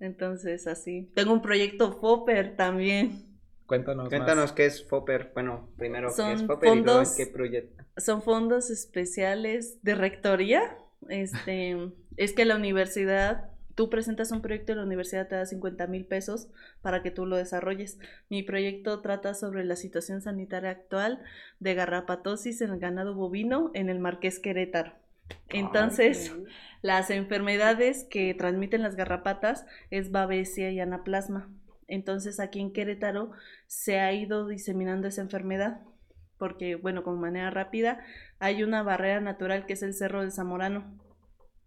entonces 0.00 0.66
así. 0.66 1.12
Tengo 1.14 1.34
un 1.34 1.42
proyecto 1.42 1.92
FOPER 2.00 2.56
también. 2.56 3.38
Cuéntanos, 3.66 4.08
Cuéntanos 4.08 4.44
más. 4.44 4.52
qué 4.52 4.64
es 4.64 4.82
FOPER. 4.88 5.30
Bueno, 5.34 5.68
primero, 5.76 6.08
¿qué 6.08 6.14
Son 6.14 6.30
es 6.32 6.46
FOPER 6.46 6.72
y 6.72 6.82
luego 6.82 7.00
fondos- 7.00 7.16
qué 7.18 7.26
proyecto? 7.26 7.84
Son 7.98 8.22
fondos 8.22 8.70
especiales 8.70 9.78
de 9.82 9.94
rectoría. 9.94 10.62
Este, 11.10 11.76
es 12.16 12.32
que 12.32 12.46
la 12.46 12.56
universidad 12.56 13.50
tú 13.74 13.90
presentas 13.90 14.32
un 14.32 14.40
proyecto 14.40 14.72
y 14.72 14.76
la 14.76 14.84
universidad 14.84 15.28
te 15.28 15.34
da 15.34 15.44
50 15.44 15.86
mil 15.86 16.06
pesos 16.06 16.48
para 16.80 17.02
que 17.02 17.10
tú 17.10 17.26
lo 17.26 17.36
desarrolles. 17.36 17.98
Mi 18.30 18.42
proyecto 18.42 19.02
trata 19.02 19.34
sobre 19.34 19.64
la 19.66 19.76
situación 19.76 20.22
sanitaria 20.22 20.70
actual 20.70 21.22
de 21.60 21.74
garrapatosis 21.74 22.62
en 22.62 22.70
el 22.70 22.78
ganado 22.80 23.14
bovino 23.14 23.70
en 23.74 23.90
el 23.90 23.98
Marqués 23.98 24.38
Querétaro. 24.38 24.94
Entonces, 25.48 26.34
las 26.82 27.10
enfermedades 27.10 28.06
que 28.10 28.34
transmiten 28.34 28.82
las 28.82 28.96
garrapatas 28.96 29.66
es 29.90 30.10
babesia 30.10 30.70
y 30.70 30.80
anaplasma. 30.80 31.50
Entonces, 31.86 32.40
aquí 32.40 32.60
en 32.60 32.72
Querétaro 32.72 33.32
se 33.66 33.98
ha 33.98 34.12
ido 34.12 34.46
diseminando 34.46 35.08
esa 35.08 35.22
enfermedad 35.22 35.80
porque, 36.38 36.76
bueno, 36.76 37.02
con 37.02 37.20
manera 37.20 37.50
rápida, 37.50 38.00
hay 38.38 38.62
una 38.62 38.82
barrera 38.82 39.20
natural 39.20 39.66
que 39.66 39.72
es 39.74 39.82
el 39.82 39.92
Cerro 39.92 40.20
del 40.20 40.32
Zamorano, 40.32 40.96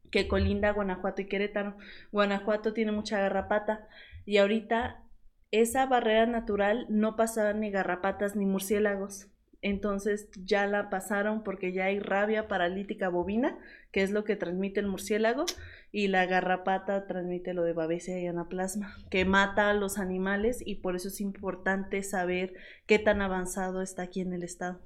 que 0.09 0.27
colinda 0.27 0.71
Guanajuato 0.71 1.21
y 1.21 1.27
Querétaro. 1.27 1.77
Guanajuato 2.11 2.73
tiene 2.73 2.91
mucha 2.91 3.19
garrapata 3.19 3.87
y 4.25 4.37
ahorita 4.37 5.03
esa 5.51 5.85
barrera 5.85 6.25
natural 6.25 6.85
no 6.89 7.17
pasaba 7.17 7.53
ni 7.53 7.69
garrapatas 7.69 8.35
ni 8.35 8.45
murciélagos. 8.45 9.27
Entonces 9.61 10.29
ya 10.43 10.65
la 10.65 10.89
pasaron 10.89 11.43
porque 11.43 11.71
ya 11.71 11.85
hay 11.85 11.99
rabia 11.99 12.47
paralítica 12.47 13.09
bovina, 13.09 13.59
que 13.91 14.01
es 14.01 14.11
lo 14.11 14.23
que 14.23 14.35
transmite 14.35 14.79
el 14.79 14.87
murciélago, 14.87 15.45
y 15.91 16.07
la 16.07 16.25
garrapata 16.25 17.05
transmite 17.05 17.53
lo 17.53 17.63
de 17.63 17.73
babesia 17.73 18.19
y 18.19 18.25
anaplasma, 18.25 18.95
que 19.11 19.25
mata 19.25 19.69
a 19.69 19.73
los 19.73 19.99
animales 19.99 20.63
y 20.65 20.75
por 20.75 20.95
eso 20.95 21.09
es 21.09 21.21
importante 21.21 22.01
saber 22.01 22.53
qué 22.87 22.97
tan 22.97 23.21
avanzado 23.21 23.81
está 23.81 24.03
aquí 24.03 24.21
en 24.21 24.33
el 24.33 24.43
estado. 24.43 24.79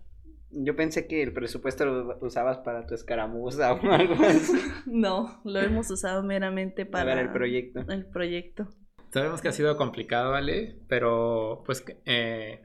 Yo 0.52 0.76
pensé 0.76 1.08
que 1.08 1.22
el 1.22 1.34
presupuesto 1.34 1.86
lo 1.86 2.18
usabas 2.22 2.60
para 2.60 2.86
tu 2.86 2.96
escaramuza 2.96 3.74
o 3.74 3.80
algo 3.92 4.16
así. 4.26 4.54
no, 4.86 5.42
lo 5.46 5.60
hemos 5.60 5.90
usado 5.90 6.24
meramente 6.24 6.86
para 6.86 7.16
ver 7.16 7.18
el 7.20 7.32
proyecto. 7.32 7.82
El 7.90 8.06
proyecto. 8.06 8.68
Sabemos 9.12 9.42
que 9.42 9.48
ha 9.48 9.54
sido 9.54 9.78
complicado, 9.78 10.32
¿vale? 10.32 10.80
Pero 10.90 11.64
pues 11.66 11.86
eh, 12.06 12.62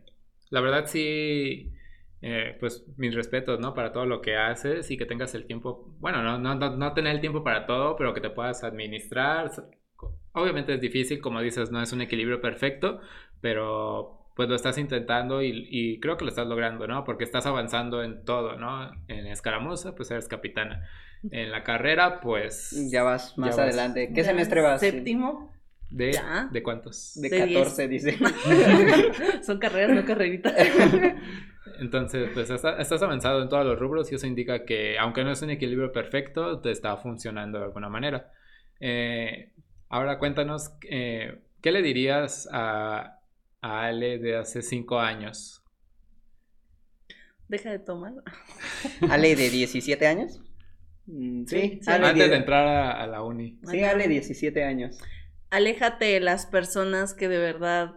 la 0.50 0.60
verdad 0.60 0.86
sí 0.86 1.72
eh, 2.22 2.56
pues 2.60 2.84
mis 2.98 3.14
respetos, 3.14 3.60
¿no? 3.60 3.74
Para 3.74 3.92
todo 3.92 4.04
lo 4.04 4.20
que 4.20 4.36
haces 4.36 4.90
y 4.90 4.98
que 4.98 5.06
tengas 5.06 5.34
el 5.34 5.46
tiempo, 5.46 5.94
bueno, 6.00 6.22
no, 6.22 6.38
no, 6.38 6.54
no, 6.54 6.92
tener 6.92 7.14
el 7.14 7.20
tiempo 7.20 7.42
para 7.42 7.66
todo, 7.66 7.96
pero 7.96 8.12
que 8.12 8.20
te 8.20 8.30
puedas 8.30 8.62
administrar. 8.62 9.50
Obviamente 10.32 10.74
es 10.74 10.80
difícil, 10.80 11.20
como 11.20 11.40
dices, 11.40 11.70
no 11.70 11.82
es 11.82 11.92
un 11.92 12.02
equilibrio 12.02 12.40
perfecto, 12.40 13.00
pero 13.40 14.18
pues 14.36 14.48
lo 14.48 14.54
estás 14.54 14.78
intentando 14.78 15.42
y, 15.42 15.98
creo 16.00 16.16
que 16.16 16.24
lo 16.24 16.30
estás 16.30 16.46
logrando, 16.46 16.86
¿no? 16.86 17.04
Porque 17.04 17.24
estás 17.24 17.46
avanzando 17.46 18.02
en 18.02 18.24
todo, 18.24 18.56
¿no? 18.56 18.90
En 19.08 19.26
escaramuza, 19.26 19.94
pues 19.94 20.10
eres 20.10 20.28
capitana. 20.28 20.88
En 21.30 21.50
la 21.50 21.64
carrera, 21.64 22.20
pues... 22.20 22.88
Ya 22.90 23.02
vas 23.02 23.36
más 23.36 23.58
adelante. 23.58 24.12
¿Qué 24.14 24.24
semestre 24.24 24.62
vas? 24.62 24.80
Séptimo. 24.80 25.52
¿De, 25.90 26.18
¿De 26.52 26.62
cuántos? 26.62 27.20
De, 27.20 27.28
14, 27.28 27.88
dice. 27.88 28.18
Son 29.42 29.58
carreras, 29.58 29.96
no 29.96 30.04
carreritas. 30.04 30.54
Entonces, 31.80 32.28
pues 32.34 32.50
estás 32.50 33.02
avanzado 33.02 33.42
en 33.42 33.48
todos 33.48 33.64
los 33.64 33.78
rubros 33.78 34.12
y 34.12 34.14
eso 34.14 34.26
indica 34.26 34.66
que, 34.66 34.98
aunque 34.98 35.24
no 35.24 35.32
es 35.32 35.40
un 35.40 35.48
equilibrio 35.48 35.90
perfecto, 35.92 36.60
te 36.60 36.70
está 36.70 36.98
funcionando 36.98 37.58
de 37.58 37.64
alguna 37.64 37.88
manera. 37.88 38.30
Eh, 38.80 39.52
ahora 39.88 40.18
cuéntanos, 40.18 40.72
eh, 40.90 41.40
¿qué 41.62 41.72
le 41.72 41.80
dirías 41.80 42.46
a, 42.52 43.18
Ale 43.62 44.18
de 44.18 44.36
hace 44.36 44.60
cinco 44.60 45.00
años? 45.00 45.64
Deja 47.48 47.70
de 47.70 47.78
tomar. 47.78 48.12
¿Ale 49.10 49.34
de 49.34 49.48
17 49.48 50.06
años? 50.06 50.40
Mm, 51.06 51.44
sí, 51.46 51.80
antes 51.86 52.30
de 52.30 52.36
entrar 52.36 52.66
a, 52.66 53.02
a, 53.02 53.06
la 53.06 53.22
uni. 53.22 53.58
Sí, 53.64 53.82
Ale, 53.82 54.06
17 54.06 54.64
años. 54.64 54.98
Aléjate 55.48 56.04
de 56.04 56.20
las 56.20 56.44
personas 56.44 57.14
que 57.14 57.28
de 57.28 57.38
verdad 57.38 57.94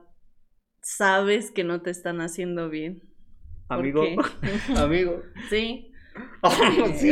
sabes 0.81 1.51
que 1.51 1.65
no 1.65 1.81
te 1.81 1.91
están 1.91 2.21
haciendo 2.21 2.69
bien. 2.69 3.12
Amigo, 3.69 4.03
amigo. 4.77 5.21
Sí. 5.49 5.89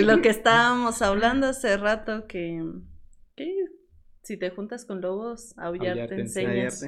Lo 0.04 0.22
que 0.22 0.30
estábamos 0.30 1.02
hablando 1.02 1.48
hace 1.48 1.76
rato, 1.78 2.28
que, 2.28 2.64
si 4.22 4.38
te 4.38 4.50
juntas 4.52 4.86
con 4.86 5.02
lobos, 5.02 5.58
aullar 5.58 6.08
te 6.08 6.22
enseñas. 6.22 6.88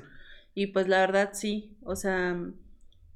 Y 0.54 0.67
pues 0.67 0.88
la 0.88 0.99
verdad 0.99 1.32
sí, 1.34 1.76
o 1.82 1.95
sea, 1.95 2.39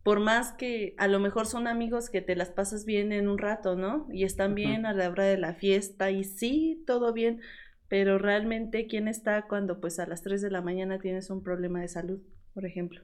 por 0.01 0.19
más 0.19 0.53
que 0.53 0.95
a 0.97 1.07
lo 1.07 1.19
mejor 1.19 1.45
son 1.45 1.67
amigos 1.67 2.09
que 2.09 2.21
te 2.21 2.35
las 2.35 2.49
pasas 2.49 2.85
bien 2.85 3.11
en 3.11 3.27
un 3.27 3.37
rato, 3.37 3.75
¿no? 3.75 4.07
Y 4.11 4.23
están 4.23 4.55
bien 4.55 4.85
a 4.85 4.93
la 4.93 5.09
hora 5.09 5.25
de 5.25 5.37
la 5.37 5.53
fiesta 5.53 6.09
y 6.09 6.23
sí, 6.23 6.83
todo 6.87 7.13
bien, 7.13 7.41
pero 7.89 8.17
realmente 8.17 8.87
quién 8.87 9.07
está 9.07 9.47
cuando 9.47 9.79
pues 9.79 9.99
a 9.99 10.07
las 10.07 10.23
3 10.23 10.41
de 10.41 10.49
la 10.49 10.61
mañana 10.61 10.97
tienes 10.99 11.29
un 11.29 11.43
problema 11.43 11.81
de 11.81 11.89
salud, 11.89 12.21
por 12.53 12.65
ejemplo. 12.65 13.01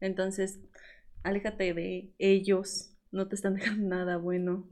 Entonces, 0.00 0.60
aléjate 1.26 1.74
de 1.74 2.12
ellos, 2.18 2.92
no 3.10 3.28
te 3.28 3.34
están 3.34 3.54
dejando 3.56 3.88
nada 3.88 4.16
bueno. 4.16 4.68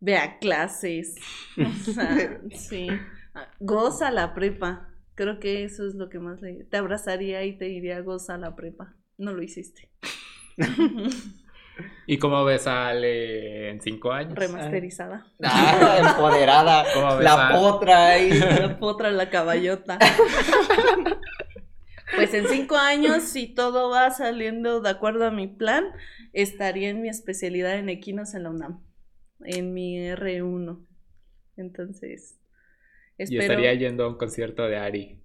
Ve 0.00 0.16
a 0.16 0.38
clases. 0.38 1.16
O 1.58 1.92
sea, 1.92 2.40
sí. 2.54 2.88
Goza 3.60 4.10
la 4.10 4.34
prepa. 4.34 4.88
Creo 5.14 5.40
que 5.40 5.64
eso 5.64 5.86
es 5.86 5.94
lo 5.94 6.08
que 6.08 6.20
más 6.20 6.40
le... 6.40 6.64
Te 6.64 6.76
abrazaría 6.76 7.44
y 7.44 7.58
te 7.58 7.64
diría 7.64 8.00
goza 8.00 8.38
la 8.38 8.54
prepa. 8.54 8.94
No 9.16 9.32
lo 9.32 9.42
hiciste. 9.42 9.90
¿Y 12.06 12.18
cómo 12.18 12.44
ves 12.44 12.66
a 12.66 12.88
Ale 12.88 13.70
en 13.70 13.80
cinco 13.80 14.12
años? 14.12 14.34
Remasterizada. 14.34 15.26
Ah, 15.42 15.98
empoderada. 16.00 16.84
la 17.20 17.50
potra 17.52 18.06
ahí. 18.10 18.30
La 18.38 18.78
potra, 18.78 19.10
la 19.10 19.30
caballota. 19.30 19.98
Pues 22.14 22.32
en 22.34 22.46
cinco 22.48 22.76
años, 22.76 23.22
si 23.24 23.46
todo 23.54 23.90
va 23.90 24.10
saliendo 24.10 24.80
de 24.80 24.90
acuerdo 24.90 25.26
a 25.26 25.30
mi 25.30 25.46
plan, 25.46 25.84
estaría 26.32 26.90
en 26.90 27.02
mi 27.02 27.08
especialidad 27.08 27.78
en 27.78 27.88
equinos 27.88 28.34
en 28.34 28.44
la 28.44 28.50
UNAM, 28.50 28.84
en 29.44 29.74
mi 29.74 29.98
R1. 29.98 30.86
Entonces, 31.56 32.38
espero... 33.18 33.42
Y 33.42 33.44
estaría 33.44 33.74
yendo 33.74 34.04
a 34.04 34.08
un 34.08 34.16
concierto 34.16 34.66
de 34.66 34.76
Ari. 34.76 35.22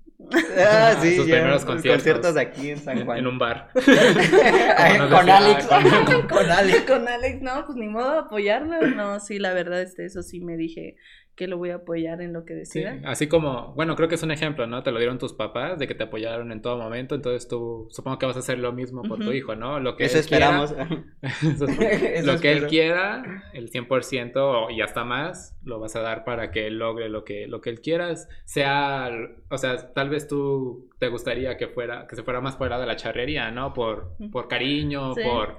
Ah, 0.58 0.98
sí, 1.02 1.16
sus 1.16 1.26
primeros 1.26 1.66
conciertos. 1.66 2.04
conciertos 2.04 2.38
aquí 2.38 2.70
en 2.70 2.80
San 2.80 3.06
Juan. 3.06 3.20
En 3.20 3.28
un 3.28 3.38
bar. 3.38 3.70
con, 3.74 3.84
Alex. 5.30 5.66
con, 5.68 6.50
Alex. 6.52 6.82
Con 6.82 7.08
Alex, 7.08 7.42
no, 7.42 7.66
pues 7.66 7.78
ni 7.78 7.88
modo 7.88 8.14
de 8.14 8.20
apoyarlo. 8.20 8.82
No, 8.88 9.20
sí, 9.20 9.40
la 9.40 9.54
verdad, 9.54 9.82
este, 9.82 10.06
eso 10.06 10.24
sí 10.24 10.40
me 10.40 10.56
dije, 10.56 10.96
que 11.36 11.48
lo 11.48 11.58
voy 11.58 11.72
a 11.72 11.76
apoyar 11.76 12.22
en 12.22 12.32
lo 12.32 12.46
que 12.46 12.54
decida. 12.54 13.00
así 13.06 13.28
como, 13.28 13.74
bueno, 13.74 13.96
creo 13.96 14.08
que 14.08 14.16
es 14.16 14.24
un 14.24 14.32
ejemplo, 14.32 14.68
¿no? 14.68 14.84
Te 14.84 14.92
lo 14.92 15.00
dieron 15.00 15.18
tus 15.18 15.34
papás 15.34 15.80
de 15.80 15.88
que 15.88 15.96
te 15.96 16.04
apoyaron 16.04 16.52
en 16.52 16.62
todo 16.62 16.78
momento, 16.78 17.16
entonces 17.16 17.48
tú 17.48 17.88
supongo 17.90 18.20
que 18.20 18.28
vas 18.28 18.36
a 18.36 18.40
hacer 18.40 18.60
lo 18.60 18.72
mismo 18.72 19.02
por 19.02 19.18
tu 19.20 19.32
hijo, 19.32 19.56
¿no? 19.56 19.80
Lo 19.80 19.96
que 19.96 20.06
Eso 20.06 20.20
esperamos. 20.20 20.76
lo 22.24 22.40
que 22.40 22.52
él 22.52 22.68
quiera, 22.68 23.24
el 23.54 23.72
100% 23.72 24.76
y 24.76 24.82
hasta 24.82 25.04
más, 25.04 25.58
lo 25.64 25.80
vas 25.80 25.96
a 25.96 26.02
dar 26.02 26.24
para 26.24 26.52
que 26.52 26.68
él 26.68 26.78
logre 26.78 27.10
lo 27.10 27.24
que, 27.24 27.48
lo 27.48 27.62
que 27.62 27.72
él 27.72 27.82
quiera, 27.82 28.14
sea, 28.46 29.10
o 29.50 29.58
sea, 29.58 29.92
tal 29.94 30.10
vez 30.10 30.28
tú 30.28 30.90
te 31.00 31.08
gustaría 31.08 31.58
que 31.58 31.68
fuera, 31.68 32.06
que 32.08 32.16
se 32.16 32.24
fuera 32.24 32.42
más 32.42 32.58
fuera 32.58 32.80
de 32.80 32.86
la 32.86 32.96
charrería, 32.96 33.50
¿no? 33.50 33.74
Por, 33.74 34.16
por 34.32 34.48
cariño, 34.48 35.14
por... 35.16 35.58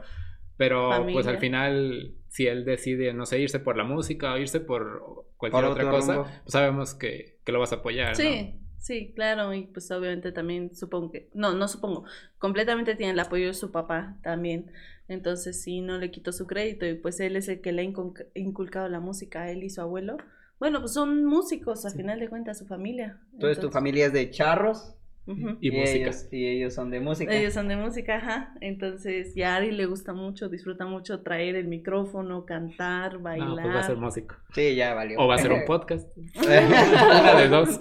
Pero 0.57 1.05
pues 1.13 1.27
al 1.27 1.39
final, 1.39 2.15
si 2.35 2.49
él 2.49 2.65
decide, 2.65 3.15
no 3.15 3.27
sé, 3.27 3.39
irse 3.39 3.61
por 3.61 3.77
la 3.77 3.85
música 3.85 4.33
o 4.33 4.39
irse 4.39 4.59
por 4.59 5.25
cualquier 5.37 5.67
otra 5.67 5.89
cosa, 5.89 6.25
pues 6.43 6.53
sabemos 6.53 6.93
que, 6.93 7.39
lo 7.47 7.61
vas 7.61 7.71
a 7.71 7.77
apoyar. 7.77 8.17
Sí, 8.17 8.57
sí, 8.77 9.13
claro, 9.15 9.55
y 9.55 9.67
pues 9.69 9.89
obviamente 9.93 10.33
también 10.33 10.75
supongo 10.75 11.13
que, 11.13 11.31
no, 11.33 11.55
no 11.55 11.69
supongo, 11.69 12.07
completamente 12.39 12.97
tiene 12.97 13.13
el 13.13 13.21
apoyo 13.21 13.47
de 13.47 13.55
su 13.55 13.71
papá 13.71 14.19
también, 14.25 14.73
entonces 15.07 15.63
sí, 15.63 15.81
no 15.81 15.97
le 15.99 16.11
quito 16.11 16.33
su 16.33 16.49
crédito 16.49 16.85
y 16.87 16.95
pues 16.95 17.21
él 17.21 17.37
es 17.37 17.47
el 17.47 17.61
que 17.61 17.71
le 17.71 17.83
ha 17.83 17.93
inculcado 18.35 18.89
la 18.89 18.99
música 18.99 19.43
a 19.43 19.53
él 19.53 19.63
y 19.63 19.71
su 19.71 19.81
abuelo. 19.81 20.17
Bueno, 20.59 20.81
pues 20.81 20.93
son 20.93 21.25
músicos, 21.25 21.87
al 21.87 21.93
final 21.93 22.19
de 22.19 22.29
cuentas, 22.29 22.59
su 22.59 22.67
familia. 22.67 23.21
Entonces, 23.33 23.61
tu 23.61 23.71
familia 23.71 24.07
es 24.07 24.13
de 24.13 24.29
charros. 24.31 24.97
Y, 25.27 25.71
música. 25.71 26.09
Ellos, 26.09 26.29
y 26.31 26.47
ellos 26.47 26.75
son 26.75 26.91
de 26.91 27.01
música. 27.01 27.35
Ellos 27.35 27.55
son 27.55 27.69
de 27.69 27.77
música, 27.77 28.17
ajá. 28.17 28.55
Entonces, 28.61 29.35
ya 29.35 29.55
a 29.55 29.57
Ari 29.57 29.71
le 29.71 29.87
gusta 29.87 30.13
mucho, 30.13 30.49
disfruta 30.49 30.85
mucho 30.85 31.23
traer 31.23 31.57
el 31.57 31.67
micrófono, 31.67 32.45
cantar, 32.45 33.19
bailar. 33.19 33.49
No, 33.49 33.55
pues 33.55 33.75
va 33.75 33.81
a 33.81 33.85
ser 33.85 33.97
músico. 33.97 34.37
Sí, 34.55 34.75
ya 34.75 34.93
valió. 34.93 35.19
O 35.19 35.27
va 35.27 35.37
a 35.37 35.39
ser 35.39 35.53
un 35.53 35.65
podcast. 35.67 36.07
Una 36.37 37.41
de 37.41 37.49
dos. 37.49 37.81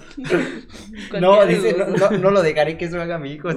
no, 1.19 1.45
dice, 1.45 1.75
no, 1.77 2.12
no, 2.17 2.32
lo 2.32 2.41
dejaré 2.41 2.77
que 2.77 2.86
eso 2.86 3.01
haga 3.01 3.17
mi 3.17 3.34
hijo. 3.34 3.49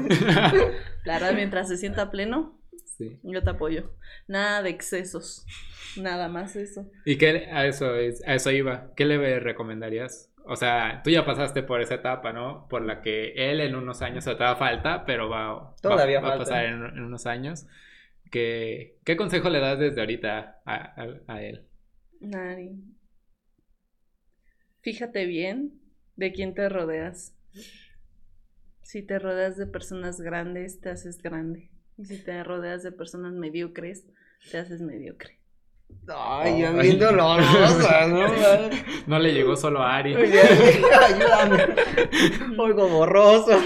La 1.05 1.15
verdad, 1.15 1.35
mientras 1.35 1.69
se 1.69 1.77
sienta 1.77 2.11
pleno, 2.11 2.61
sí. 2.85 3.21
yo 3.23 3.45
te 3.45 3.51
apoyo. 3.51 3.93
Nada 4.27 4.63
de 4.63 4.71
excesos. 4.71 5.47
Nada 5.97 6.29
más 6.29 6.57
eso. 6.57 6.91
¿Y 7.05 7.17
qué 7.19 7.47
a 7.53 7.67
eso, 7.67 7.87
a 7.87 8.35
eso 8.35 8.51
iba? 8.51 8.93
¿Qué 8.97 9.05
le 9.05 9.39
recomendarías? 9.41 10.33
O 10.49 10.57
sea, 10.57 11.01
tú 11.03 11.11
ya 11.11 11.25
pasaste 11.25 11.63
por 11.63 11.81
esa 11.81 11.97
etapa, 11.97 12.33
¿no? 12.33 12.69
Por 12.69 12.83
la 12.83 13.03
que 13.03 13.33
él 13.35 13.61
en 13.61 13.75
unos 13.75 14.01
años 14.01 14.25
se 14.25 14.35
te 14.35 14.45
da 14.45 14.55
falta, 14.55 15.05
pero 15.05 15.29
va, 15.29 15.75
Todavía 15.83 16.21
va, 16.21 16.35
a 16.35 16.39
pasar 16.39 16.67
en, 16.67 17.01
unos 17.01 17.27
años. 17.27 17.67
¿Qué, 18.31 18.99
¿Qué 19.05 19.17
consejo 19.17 19.51
le 19.51 19.59
das 19.59 19.79
desde 19.79 20.01
ahorita 20.01 20.63
a, 20.65 20.95
a, 21.27 21.43
él? 21.43 21.67
Nari. 22.21 22.71
Fíjate 24.83 25.27
bien 25.27 25.81
de 26.15 26.33
quién 26.33 26.55
te 26.55 26.69
rodeas. 26.69 27.35
Si 28.83 29.03
te 29.03 29.19
rodeas 29.19 29.57
de 29.57 29.67
personas 29.67 30.21
grandes, 30.21 30.81
te 30.81 30.91
haces 30.91 31.21
grande. 31.21 31.71
Y 31.99 32.05
si 32.05 32.23
te 32.23 32.45
rodeas 32.45 32.85
de 32.85 32.93
personas 32.93 33.33
mediocres, 33.33 34.07
te 34.51 34.59
haces 34.59 34.81
mediocre. 34.81 35.41
Ay, 36.09 36.61
ya 36.61 36.71
Ay. 36.71 36.81
bien 36.83 36.99
dolorosa, 37.01 38.07
¿no? 38.09 38.27
No 39.07 39.19
le 39.19 39.33
llegó 39.35 39.57
solo 39.57 39.83
a 39.83 39.97
Ari. 39.97 40.15
Ayúdame. 40.15 41.65
Oigo 42.59 42.89
borroso. 42.89 43.59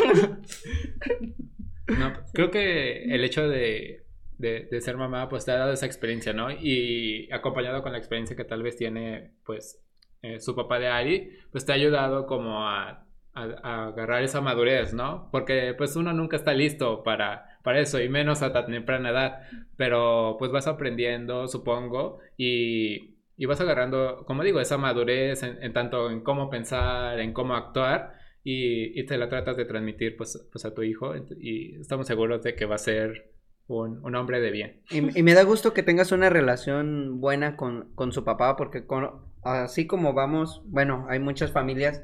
No, 1.99 2.13
creo 2.33 2.51
que 2.51 3.05
el 3.15 3.25
hecho 3.25 3.49
de, 3.49 4.05
de, 4.39 4.69
de 4.71 4.81
ser 4.81 4.97
mamá, 4.97 5.29
pues 5.29 5.45
te 5.45 5.53
ha 5.53 5.57
dado 5.57 5.73
esa 5.73 5.87
experiencia, 5.87 6.33
¿no? 6.33 6.51
Y 6.51 7.29
acompañado 7.33 7.83
con 7.83 7.93
la 7.93 7.99
experiencia 7.99 8.37
que 8.37 8.45
tal 8.45 8.63
vez 8.63 8.77
tiene, 8.77 9.33
pues, 9.45 9.83
eh, 10.23 10.39
su 10.41 10.55
papá 10.55 10.79
de 10.79 10.89
Ari, 10.89 11.31
pues 11.51 11.65
te 11.67 11.73
ha 11.73 11.75
ayudado 11.75 12.27
como 12.27 12.67
a, 12.67 13.07
a- 13.35 13.57
a 13.63 13.87
agarrar 13.89 14.23
esa 14.23 14.41
madurez, 14.41 14.95
¿no? 14.95 15.29
Porque 15.33 15.75
pues 15.77 15.97
uno 15.97 16.13
nunca 16.13 16.37
está 16.37 16.53
listo 16.55 17.03
para, 17.03 17.50
para 17.63 17.81
eso, 17.81 18.01
y 18.01 18.09
menos 18.09 18.43
a 18.43 18.53
tan 18.53 18.67
temprana 18.67 19.11
edad, 19.11 19.41
pero 19.77 20.37
pues 20.39 20.51
vas 20.53 20.67
aprendiendo, 20.67 21.47
supongo, 21.49 22.19
y, 22.37 23.17
y 23.37 23.47
vas 23.47 23.61
agarrando, 23.61 24.25
como 24.27 24.43
digo, 24.43 24.61
esa 24.61 24.79
madurez 24.79 25.43
en, 25.43 25.73
tanto 25.73 26.11
en 26.11 26.21
cómo 26.23 26.51
pensar, 26.51 27.19
en 27.21 27.33
cómo 27.33 27.55
actuar, 27.55 28.15
y, 28.43 28.99
y 28.99 29.05
te 29.05 29.19
la 29.19 29.29
tratas 29.29 29.57
de 29.57 29.67
transmitir 29.67 30.17
pues, 30.17 30.47
pues 30.51 30.65
a 30.65 30.75
tu 30.75 30.83
hijo, 30.83 31.15
y 31.39 31.77
estamos 31.81 32.07
seguros 32.07 32.43
de 32.43 32.55
que 32.55 32.65
va 32.67 32.77
a 32.77 32.79
ser 32.79 33.31
un, 33.67 34.05
un 34.05 34.15
hombre 34.17 34.41
de 34.41 34.51
bien. 34.51 34.81
Y, 34.91 35.19
y 35.19 35.23
me 35.23 35.35
da 35.35 35.43
gusto 35.45 35.73
que 35.75 35.83
tengas 35.83 36.13
una 36.13 36.31
relación 36.31 37.21
buena 37.21 37.57
con, 37.57 37.93
con 37.95 38.13
su 38.13 38.25
papá, 38.25 38.57
porque 38.57 38.87
con- 38.87 39.11
así 39.43 39.87
como 39.87 40.13
vamos, 40.13 40.63
bueno, 40.67 41.07
hay 41.09 41.19
muchas 41.19 41.53
familias 41.53 42.03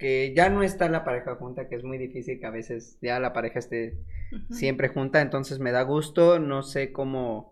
que 0.00 0.32
ya 0.34 0.48
no 0.48 0.62
está 0.62 0.88
la 0.88 1.04
pareja 1.04 1.36
junta, 1.36 1.68
que 1.68 1.76
es 1.76 1.84
muy 1.84 1.98
difícil 1.98 2.40
que 2.40 2.46
a 2.46 2.50
veces 2.50 2.98
ya 3.02 3.20
la 3.20 3.34
pareja 3.34 3.58
esté 3.58 3.98
siempre 4.50 4.88
junta, 4.88 5.20
entonces 5.20 5.58
me 5.58 5.72
da 5.72 5.82
gusto, 5.82 6.38
no 6.38 6.62
sé 6.62 6.90
cómo 6.90 7.50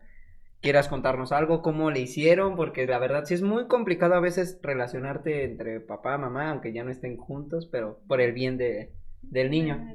quieras 0.63 0.89
contarnos 0.89 1.31
algo, 1.31 1.61
cómo 1.61 1.91
le 1.91 2.01
hicieron, 2.01 2.57
porque 2.57 2.87
la 2.87 2.99
verdad 2.99 3.27
sí 3.27 3.35
es 3.35 3.43
muy 3.43 3.69
complicado 3.69 4.15
a 4.15 4.21
veces 4.21 4.59
relacionarte 4.63 5.45
entre 5.45 5.81
papá, 5.81 6.17
mamá, 6.17 6.51
aunque 6.51 6.73
ya 6.73 6.85
no 6.85 6.91
estén 6.91 7.19
juntos, 7.19 7.69
pero 7.71 8.01
por 8.09 8.23
el 8.23 8.33
bien 8.33 8.57
de, 8.57 8.93
del 9.21 9.51
niño. 9.51 9.87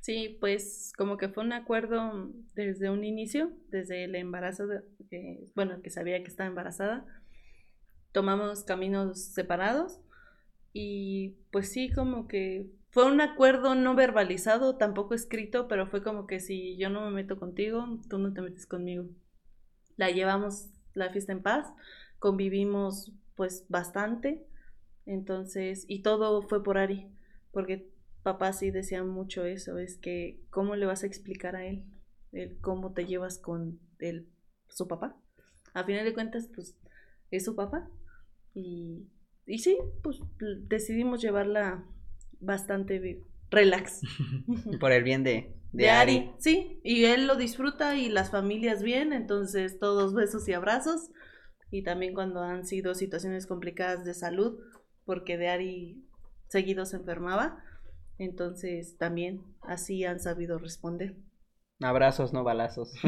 Sí, 0.00 0.38
pues 0.40 0.94
como 0.96 1.18
que 1.18 1.28
fue 1.28 1.44
un 1.44 1.52
acuerdo 1.52 2.32
desde 2.54 2.88
un 2.88 3.04
inicio, 3.04 3.50
desde 3.68 4.04
el 4.04 4.14
embarazo, 4.14 4.66
de, 4.66 4.80
que, 5.10 5.44
bueno, 5.54 5.82
que 5.82 5.90
sabía 5.90 6.22
que 6.22 6.30
estaba 6.30 6.48
embarazada. 6.48 7.04
Tomamos 8.12 8.64
caminos 8.64 9.22
separados 9.34 10.00
y 10.78 11.38
pues 11.52 11.72
sí, 11.72 11.90
como 11.90 12.28
que 12.28 12.70
fue 12.90 13.06
un 13.06 13.22
acuerdo 13.22 13.74
no 13.74 13.94
verbalizado, 13.94 14.76
tampoco 14.76 15.14
escrito, 15.14 15.68
pero 15.68 15.86
fue 15.86 16.02
como 16.02 16.26
que 16.26 16.38
si 16.38 16.76
yo 16.76 16.90
no 16.90 17.00
me 17.00 17.12
meto 17.12 17.38
contigo, 17.38 17.98
tú 18.10 18.18
no 18.18 18.34
te 18.34 18.42
metes 18.42 18.66
conmigo. 18.66 19.06
La 19.96 20.10
llevamos 20.10 20.68
la 20.92 21.08
fiesta 21.08 21.32
en 21.32 21.42
paz, 21.42 21.72
convivimos 22.18 23.10
pues 23.36 23.64
bastante, 23.70 24.44
entonces, 25.06 25.86
y 25.88 26.02
todo 26.02 26.42
fue 26.42 26.62
por 26.62 26.76
Ari, 26.76 27.08
porque 27.52 27.88
papá 28.22 28.52
sí 28.52 28.70
decía 28.70 29.02
mucho 29.02 29.46
eso, 29.46 29.78
es 29.78 29.96
que 29.96 30.42
cómo 30.50 30.76
le 30.76 30.84
vas 30.84 31.04
a 31.04 31.06
explicar 31.06 31.56
a 31.56 31.64
él, 31.64 31.86
el 32.32 32.58
cómo 32.58 32.92
te 32.92 33.06
llevas 33.06 33.38
con 33.38 33.80
el, 33.98 34.28
su 34.68 34.86
papá. 34.86 35.16
A 35.72 35.84
final 35.84 36.04
de 36.04 36.12
cuentas, 36.12 36.50
pues 36.54 36.76
es 37.30 37.46
su 37.46 37.56
papá. 37.56 37.88
Y, 38.54 39.06
y 39.46 39.58
sí, 39.58 39.78
pues 40.02 40.20
decidimos 40.68 41.22
llevarla 41.22 41.84
bastante 42.40 43.22
relax. 43.50 44.00
Por 44.80 44.92
el 44.92 45.04
bien 45.04 45.22
de, 45.22 45.54
De 45.72 45.90
Ari, 45.90 46.32
sí, 46.38 46.80
y 46.82 47.04
él 47.04 47.26
lo 47.26 47.36
disfruta 47.36 47.96
y 47.96 48.08
las 48.08 48.30
familias 48.30 48.82
bien, 48.82 49.12
entonces 49.12 49.78
todos 49.78 50.14
besos 50.14 50.48
y 50.48 50.52
abrazos. 50.52 51.10
Y 51.70 51.82
también 51.82 52.14
cuando 52.14 52.42
han 52.42 52.64
sido 52.66 52.94
situaciones 52.94 53.46
complicadas 53.46 54.04
de 54.04 54.14
salud, 54.14 54.58
porque 55.04 55.36
de 55.38 55.48
Ari 55.48 56.04
seguido 56.48 56.84
se 56.86 56.96
enfermaba, 56.96 57.62
entonces 58.18 58.96
también 58.98 59.42
así 59.62 60.04
han 60.04 60.20
sabido 60.20 60.58
responder. 60.58 61.16
Abrazos, 61.80 62.32
no 62.32 62.42
balazos. 62.42 62.94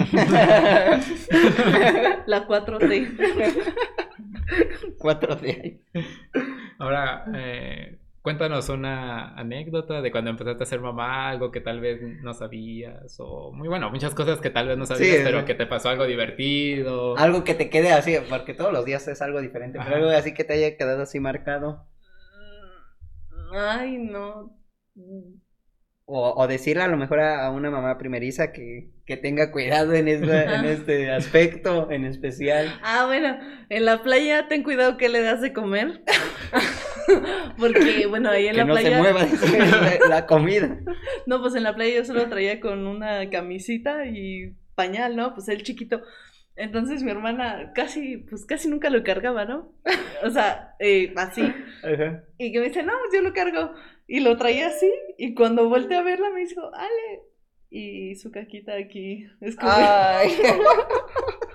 La 2.26 2.46
4T. 2.46 3.74
Cuatro 4.98 5.36
de 5.36 5.50
ahí. 5.50 5.82
Ahora, 6.78 7.24
eh, 7.34 7.98
cuéntanos 8.22 8.68
una 8.68 9.34
anécdota 9.34 10.00
de 10.02 10.10
cuando 10.10 10.30
empezaste 10.30 10.62
a 10.62 10.66
ser 10.66 10.80
mamá, 10.80 11.28
algo 11.30 11.50
que 11.50 11.60
tal 11.60 11.80
vez 11.80 12.00
no 12.22 12.34
sabías, 12.34 13.16
o 13.20 13.52
muy 13.52 13.68
bueno, 13.68 13.90
muchas 13.90 14.14
cosas 14.14 14.40
que 14.40 14.50
tal 14.50 14.68
vez 14.68 14.76
no 14.78 14.86
sabías, 14.86 15.16
Sí, 15.16 15.22
pero 15.24 15.40
sí. 15.40 15.46
que 15.46 15.54
te 15.54 15.66
pasó 15.66 15.88
algo 15.88 16.04
divertido. 16.06 17.16
Algo 17.16 17.44
que 17.44 17.54
te 17.54 17.70
quede 17.70 17.92
así, 17.92 18.16
porque 18.28 18.54
todos 18.54 18.72
los 18.72 18.84
días 18.84 19.06
es 19.08 19.22
algo 19.22 19.40
diferente, 19.40 19.78
pero 19.78 19.96
Ajá. 19.96 19.96
algo 19.96 20.10
así 20.10 20.34
que 20.34 20.44
te 20.44 20.54
haya 20.54 20.76
quedado 20.76 21.02
así 21.02 21.20
marcado. 21.20 21.86
Ay, 23.52 23.98
no. 23.98 24.52
O, 26.10 26.32
o 26.42 26.46
decirle 26.48 26.82
a 26.84 26.88
lo 26.88 26.96
mejor 26.96 27.20
a, 27.20 27.44
a 27.44 27.50
una 27.50 27.70
mamá 27.70 27.98
primeriza 27.98 28.50
que, 28.50 28.88
que 29.04 29.18
tenga 29.18 29.52
cuidado 29.52 29.92
en, 29.92 30.08
esta- 30.08 30.58
en 30.58 30.64
este 30.64 31.10
aspecto 31.12 31.90
en 31.90 32.06
especial. 32.06 32.72
Ah, 32.82 33.04
bueno, 33.06 33.36
en 33.68 33.84
la 33.84 34.02
playa 34.02 34.48
ten 34.48 34.62
cuidado 34.62 34.96
que 34.96 35.10
le 35.10 35.20
das 35.20 35.42
de 35.42 35.52
comer. 35.52 36.02
Porque, 37.58 38.06
bueno, 38.06 38.30
ahí 38.30 38.46
en 38.46 38.52
Que 38.52 38.58
la 38.58 38.64
no 38.64 38.72
playa. 38.74 38.90
se 38.90 38.96
mueva 38.96 39.20
la, 40.00 40.08
la 40.08 40.26
comida. 40.26 40.78
No, 41.26 41.40
pues 41.40 41.54
en 41.54 41.62
la 41.64 41.74
playa 41.74 41.96
yo 41.96 42.04
solo 42.04 42.26
traía 42.28 42.60
con 42.60 42.86
una 42.86 43.28
camisita 43.30 44.06
y 44.06 44.54
pañal, 44.74 45.16
¿no? 45.16 45.34
Pues 45.34 45.48
el 45.48 45.62
chiquito. 45.62 46.02
Entonces 46.58 47.04
mi 47.04 47.12
hermana 47.12 47.72
casi, 47.72 48.16
pues 48.16 48.44
casi 48.44 48.68
nunca 48.68 48.90
lo 48.90 49.04
cargaba, 49.04 49.44
¿no? 49.44 49.72
O 50.24 50.30
sea, 50.30 50.74
eh, 50.80 51.12
así. 51.16 51.42
Ajá. 51.42 52.24
Y 52.36 52.50
que 52.50 52.58
me 52.58 52.66
dice, 52.66 52.82
no, 52.82 52.92
pues 52.98 53.14
yo 53.14 53.22
lo 53.22 53.32
cargo. 53.32 53.72
Y 54.08 54.18
lo 54.18 54.36
traía 54.36 54.66
así. 54.66 54.92
Y 55.16 55.34
cuando 55.34 55.68
volteé 55.68 55.96
a 55.96 56.02
verla 56.02 56.30
me 56.30 56.40
dijo, 56.40 56.74
Ale. 56.74 57.22
Y 57.70 58.16
su 58.16 58.32
caquita 58.32 58.74
aquí. 58.74 59.28
Es 59.40 59.54
como... 59.54 59.70
Ay, 59.72 60.32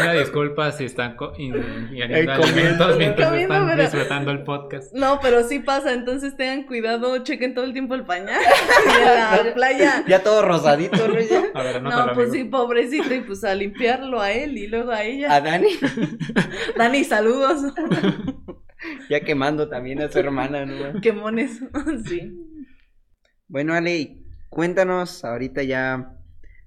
Una 0.00 0.12
disculpa 0.14 0.72
si 0.72 0.84
están 0.84 1.16
ingiriendo 1.38 2.32
Eh, 2.32 2.36
comiendo. 2.36 2.84
alimentos 2.84 2.98
mientras 2.98 3.28
Comiendo, 3.28 3.54
están 3.54 3.68
pero- 3.70 3.82
disfrutando 3.82 4.30
el 4.32 4.42
podcast. 4.42 4.92
No, 4.94 5.18
pero 5.22 5.44
sí 5.44 5.60
pasa, 5.60 5.92
entonces 5.92 6.36
tengan 6.36 6.64
cuidado, 6.64 7.18
chequen 7.22 7.54
todo 7.54 7.64
el 7.64 7.72
tiempo 7.72 7.94
el 7.94 8.04
pañal. 8.04 8.40
Y 8.86 9.40
en 9.40 9.46
la 9.46 9.54
playa. 9.54 10.04
ya 10.08 10.22
todo 10.22 10.42
rosadito, 10.42 10.96
¿no? 11.08 11.20
Ya. 11.20 11.42
A 11.54 11.62
ver, 11.62 11.82
No, 11.82 11.90
pues 12.14 12.28
amigo. 12.28 12.32
sí, 12.32 12.44
pobrecito, 12.44 13.14
y 13.14 13.20
pues 13.20 13.44
a 13.44 13.54
limpiarlo 13.54 14.20
a 14.20 14.32
él 14.32 14.58
y 14.58 14.66
luego 14.66 14.90
a 14.90 15.02
ella. 15.04 15.34
A 15.34 15.40
Dani, 15.40 15.68
Dani, 16.76 17.04
saludos. 17.04 17.62
ya 19.08 19.20
quemando 19.20 19.68
también 19.68 20.02
a 20.02 20.10
su 20.10 20.18
hermana, 20.18 20.66
¿no? 20.66 21.00
Qué 21.00 21.12
mones. 21.12 21.60
Sí. 22.06 22.32
Bueno, 23.46 23.74
Ale, 23.74 24.18
cuéntanos 24.48 25.24
ahorita 25.24 25.62
ya 25.62 26.10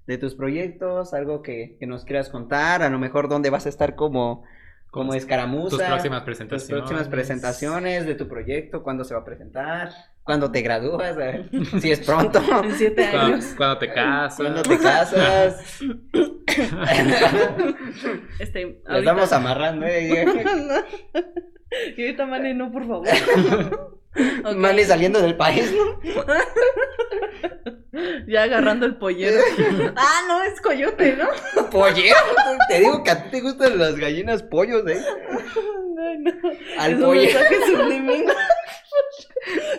de 0.08 0.18
tus 0.18 0.34
proyectos, 0.36 1.14
algo 1.14 1.42
que, 1.42 1.76
que 1.80 1.86
nos 1.86 2.06
quieras 2.06 2.30
contar, 2.30 2.82
a 2.82 2.90
lo 2.90 2.98
mejor 2.98 3.28
dónde 3.30 3.50
vas 3.50 3.66
a 3.66 3.70
estar 3.70 3.96
como, 3.96 4.44
como 4.90 5.10
Tus- 5.12 5.18
escaramuza. 5.18 5.78
Tus 5.78 5.86
próximas 5.86 6.20
tus 6.20 6.26
presentaciones. 6.26 6.82
próximas 6.82 7.08
presentaciones 7.10 8.06
de 8.06 8.16
tu 8.16 8.28
proyecto, 8.28 8.84
cuándo 8.84 9.04
se 9.04 9.14
va 9.14 9.20
a 9.20 9.26
presentar, 9.26 9.90
cuándo 10.24 10.50
te 10.52 10.62
gradúas, 10.62 11.12
a 11.12 11.16
ver, 11.18 11.50
si 11.82 11.92
es 11.92 12.00
pronto, 12.00 12.40
En 12.64 12.72
siete 12.74 13.08
Cuando, 13.12 13.34
años. 13.36 13.54
cuando 13.58 13.78
te 13.80 13.94
casas. 13.94 14.38
cuándo 14.38 14.62
te 14.64 14.78
casas. 14.80 15.80
Este, 18.40 18.64
ahorita- 18.64 19.00
estamos 19.00 19.34
amarrando, 19.34 19.86
¿eh? 19.86 20.26
y 21.98 22.02
ahorita 22.02 22.26
Mane, 22.26 22.54
no, 22.54 22.72
por 22.72 22.88
favor. 22.88 23.08
Ok. 24.46 24.56
Mane 24.56 24.84
saliendo 24.84 25.22
del 25.22 25.36
país, 25.38 25.72
¿no? 25.76 26.00
Ya 28.28 28.44
agarrando 28.44 28.88
el 28.88 28.96
pollero. 28.98 29.40
ah, 29.96 30.22
no, 30.28 30.42
es 30.42 30.60
coyote, 30.60 31.16
¿no? 31.16 31.28
Pollero, 31.70 32.16
te 32.68 32.80
digo 32.80 33.04
que 33.04 33.12
a 33.12 33.24
ti 33.26 33.30
te 33.30 33.42
gustan 33.42 33.78
las 33.78 33.96
gallinas 33.96 34.42
pollos, 34.42 34.88
¿eh? 34.88 35.00
No, 35.94 36.20
no. 36.20 36.32
Al 36.80 36.92
es 36.94 36.98
un 36.98 37.04
pollero. 37.04 37.40
subliminal. 37.68 38.36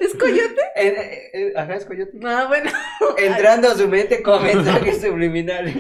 ¿Es 0.01 0.15
coyote? 0.15 0.63
Eh, 0.77 0.87
eh, 0.87 1.31
eh, 1.35 1.53
ajá, 1.57 1.75
es 1.75 1.85
coyote. 1.85 2.13
Ah, 2.25 2.45
bueno. 2.47 2.71
Entrando 3.17 3.69
a 3.71 3.75
su 3.75 3.89
mente 3.89 4.23
con 4.23 4.41
mensajes 4.45 5.01
subliminales. 5.01 5.75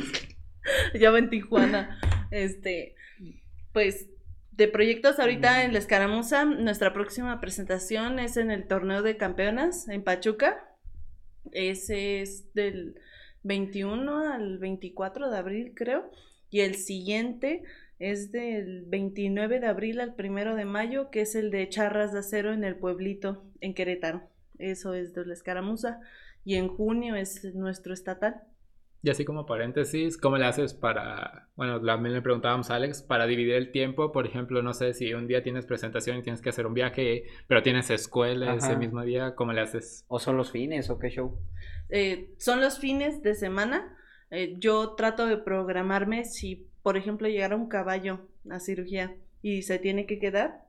ya 0.99 1.11
va 1.11 1.19
en 1.19 1.31
Tijuana. 1.31 2.01
Este, 2.31 2.95
pues, 3.73 4.07
de 4.53 4.69
proyectos 4.69 5.19
ahorita 5.19 5.65
en 5.65 5.73
la 5.73 5.79
escaramuza, 5.79 6.45
nuestra 6.45 6.93
próxima 6.93 7.41
presentación 7.41 8.19
es 8.19 8.37
en 8.37 8.51
el 8.51 8.67
torneo 8.67 9.03
de 9.03 9.17
campeonas 9.17 9.89
en 9.89 10.03
Pachuca. 10.03 10.77
Ese 11.53 12.21
es 12.21 12.53
del 12.55 13.01
21 13.45 14.33
al 14.33 14.59
24 14.59 15.31
de 15.31 15.39
abril, 15.39 15.73
creo. 15.75 16.11
Y 16.51 16.61
el 16.61 16.75
siguiente 16.75 17.63
es 17.99 18.33
del 18.33 18.85
29 18.87 19.61
de 19.61 19.67
abril 19.67 20.01
al 20.01 20.15
1 20.19 20.55
de 20.55 20.65
mayo, 20.65 21.11
que 21.11 21.23
es 21.23 21.35
el 21.35 21.51
de 21.51 21.69
charras 21.69 22.13
de 22.13 22.21
acero 22.21 22.53
en 22.53 22.65
el 22.65 22.77
pueblito, 22.77 23.45
en 23.61 23.75
Querétaro. 23.75 24.23
eso 24.59 24.95
es 24.95 25.15
de 25.15 25.25
la 25.25 25.35
escaramuza, 25.35 26.01
y 26.45 26.57
en 26.57 26.69
junio 26.69 27.15
es 27.15 27.45
nuestro 27.55 27.95
estatal. 27.95 28.43
Y 29.01 29.11
así 29.11 29.25
como 29.25 29.47
paréntesis, 29.47 30.19
¿cómo 30.19 30.39
le 30.39 30.45
haces 30.45 30.75
para, 30.75 31.49
bueno, 31.55 31.81
también 31.81 32.15
le 32.15 32.23
preguntábamos 32.23 32.71
a 32.71 32.75
Alex, 32.75 33.03
para 33.03 33.27
dividir 33.27 33.55
el 33.55 33.71
tiempo? 33.71 34.11
Por 34.11 34.27
ejemplo, 34.27 34.61
no 34.61 34.75
sé 34.75 34.93
si 34.93 35.15
un 35.15 35.29
día 35.29 35.43
tienes 35.43 35.67
presentación 35.67 36.19
y 36.19 36.23
tienes 36.23 36.43
que 36.43 36.49
hacer 36.49 36.67
un 36.67 36.75
viaje, 36.75 37.25
pero 37.47 37.63
tienes 37.63 37.91
escuela 37.91 38.55
ese 38.55 38.77
mismo 38.77 39.03
día, 39.03 39.37
¿cómo 39.37 39.53
le 39.53 39.61
haces? 39.61 40.05
¿O 40.09 40.19
son 40.19 40.37
los 40.37 40.51
fines 40.51 40.91
o 40.91 40.99
qué 40.99 41.11
show? 41.11 41.39
Eh, 41.91 42.35
son 42.39 42.61
los 42.61 42.79
fines 42.81 43.23
de 43.23 43.35
semana. 43.35 43.95
eh, 44.31 44.57
yo 44.59 44.95
trato 44.95 45.27
de 45.27 45.39
programarme 45.39 46.25
si, 46.25 46.67
por 46.83 46.97
ejemplo, 46.97 47.29
llegara 47.29 47.57
un 47.57 47.69
caballo 47.69 48.29
a 48.51 48.59
cirugía 48.61 49.15
y 49.43 49.63
se 49.63 49.79
tiene 49.79 50.07
que 50.07 50.19
quedar, 50.19 50.65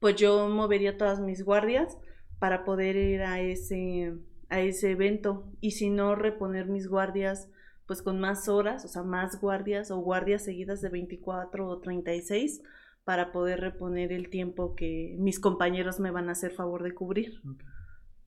pues 0.00 0.16
yo 0.16 0.48
movería 0.48 0.98
todas 0.98 1.20
mis 1.20 1.44
guardias 1.44 1.96
para 2.38 2.64
poder 2.64 2.96
ir 2.96 3.22
a 3.22 3.40
ese, 3.40 4.12
a 4.54 4.60
ese 4.60 4.92
evento. 4.92 5.50
Y 5.60 5.72
si 5.72 5.90
no, 5.90 6.14
reponer 6.14 6.66
mis 6.66 6.88
guardias 6.88 7.50
pues 7.86 8.00
con 8.02 8.18
más 8.18 8.48
horas, 8.48 8.84
o 8.84 8.88
sea, 8.88 9.02
más 9.02 9.40
guardias 9.40 9.90
o 9.90 9.98
guardias 9.98 10.44
seguidas 10.44 10.80
de 10.80 10.88
24 10.88 11.68
o 11.68 11.80
36 11.80 12.62
para 13.04 13.32
poder 13.32 13.60
reponer 13.60 14.12
el 14.12 14.30
tiempo 14.30 14.74
que 14.74 15.16
mis 15.18 15.38
compañeros 15.38 16.00
me 16.00 16.10
van 16.10 16.28
a 16.28 16.32
hacer 16.32 16.52
favor 16.52 16.82
de 16.82 16.94
cubrir. 16.94 17.42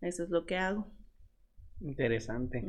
Eso 0.01 0.23
es 0.23 0.29
lo 0.29 0.45
que 0.45 0.57
hago. 0.57 0.91
Interesante. 1.81 2.63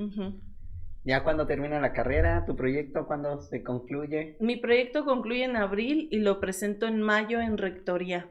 Ya 1.04 1.24
cuando 1.24 1.46
termina 1.46 1.80
la 1.80 1.92
carrera, 1.92 2.44
tu 2.46 2.56
proyecto, 2.56 3.06
cuando 3.06 3.40
se 3.42 3.62
concluye. 3.62 4.36
Mi 4.40 4.56
proyecto 4.56 5.04
concluye 5.04 5.44
en 5.44 5.56
abril 5.56 6.08
y 6.10 6.20
lo 6.20 6.40
presento 6.40 6.86
en 6.86 7.02
mayo 7.02 7.40
en 7.40 7.58
rectoría. 7.58 8.30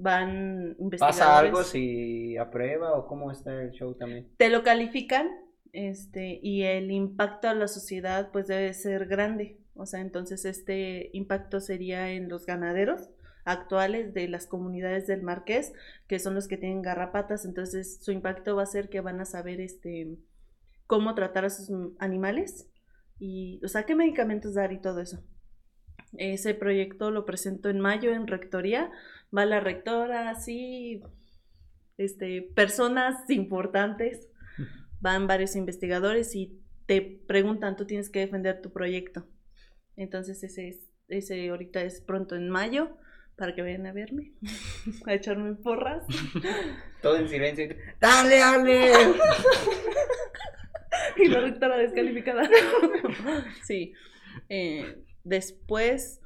Van 0.00 0.76
investigadores. 0.78 1.18
¿Pasa 1.18 1.38
algo 1.38 1.62
si 1.64 2.36
aprueba 2.36 2.92
o 2.94 3.06
cómo 3.06 3.32
está 3.32 3.62
el 3.62 3.72
show 3.72 3.94
también? 3.94 4.28
Te 4.36 4.48
lo 4.48 4.62
califican 4.62 5.28
este, 5.72 6.38
y 6.42 6.62
el 6.62 6.90
impacto 6.90 7.48
a 7.48 7.54
la 7.54 7.68
sociedad 7.68 8.30
pues 8.32 8.46
debe 8.46 8.72
ser 8.74 9.06
grande. 9.06 9.58
O 9.74 9.86
sea, 9.86 10.00
entonces 10.00 10.44
este 10.44 11.10
impacto 11.12 11.60
sería 11.60 12.10
en 12.10 12.28
los 12.28 12.46
ganaderos 12.46 13.10
actuales 13.44 14.12
de 14.12 14.28
las 14.28 14.46
comunidades 14.46 15.06
del 15.06 15.22
Marqués, 15.22 15.72
que 16.06 16.18
son 16.18 16.34
los 16.34 16.48
que 16.48 16.56
tienen 16.56 16.82
garrapatas. 16.82 17.44
Entonces 17.44 17.98
su 18.02 18.12
impacto 18.12 18.56
va 18.56 18.62
a 18.62 18.66
ser 18.66 18.88
que 18.88 19.00
van 19.00 19.20
a 19.20 19.24
saber 19.24 19.60
este, 19.60 20.18
cómo 20.86 21.14
tratar 21.14 21.44
a 21.44 21.50
sus 21.50 21.70
animales 21.98 22.68
y, 23.18 23.60
o 23.64 23.68
sea, 23.68 23.84
qué 23.84 23.94
medicamentos 23.94 24.54
dar 24.54 24.72
y 24.72 24.80
todo 24.80 25.00
eso. 25.00 25.22
Ese 26.16 26.54
proyecto 26.54 27.10
lo 27.10 27.24
presento 27.24 27.68
en 27.68 27.80
mayo 27.80 28.12
en 28.12 28.26
rectoría. 28.26 28.90
Va 29.36 29.44
la 29.44 29.60
rectora, 29.60 30.30
así, 30.30 31.02
este, 31.98 32.42
personas 32.42 33.28
importantes, 33.28 34.28
van 35.00 35.26
varios 35.26 35.56
investigadores 35.56 36.34
y 36.34 36.60
te 36.86 37.02
preguntan, 37.02 37.76
tú 37.76 37.86
tienes 37.86 38.08
que 38.08 38.20
defender 38.20 38.62
tu 38.62 38.72
proyecto. 38.72 39.26
Entonces 39.96 40.42
ese, 40.42 40.68
es, 40.68 40.90
ese 41.08 41.50
ahorita 41.50 41.82
es 41.82 42.00
pronto 42.00 42.36
en 42.36 42.48
mayo 42.48 42.96
para 43.36 43.54
que 43.54 43.62
vayan 43.62 43.86
a 43.86 43.92
verme, 43.92 44.32
a 45.06 45.14
echarme 45.14 45.54
porras. 45.54 46.04
Todo 47.02 47.18
en 47.18 47.28
silencio. 47.28 47.68
¡Dale, 48.00 48.42
Ale! 48.42 48.92
y 51.16 51.28
la 51.28 51.40
rectora 51.40 51.78
descalificada. 51.78 52.48
sí. 53.64 53.92
Eh, 54.48 55.04
después, 55.28 56.20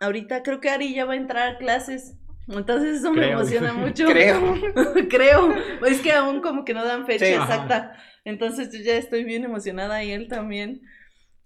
ahorita 0.00 0.42
creo 0.42 0.60
que 0.60 0.70
Ari 0.70 0.94
ya 0.94 1.04
va 1.04 1.14
a 1.14 1.16
entrar 1.16 1.48
a 1.54 1.58
clases. 1.58 2.16
Entonces 2.48 2.98
eso 3.00 3.12
me 3.12 3.30
emociona 3.30 3.72
mucho. 3.74 4.06
Creo. 4.06 4.54
Creo. 5.08 5.50
Es 5.86 6.00
que 6.00 6.12
aún 6.12 6.40
como 6.40 6.64
que 6.64 6.74
no 6.74 6.84
dan 6.84 7.06
fecha 7.06 7.24
Sí. 7.26 7.32
exacta. 7.32 7.92
Entonces 8.24 8.70
yo 8.72 8.82
ya 8.82 8.96
estoy 8.96 9.24
bien 9.24 9.44
emocionada 9.44 10.02
y 10.02 10.10
él 10.10 10.26
también. 10.28 10.80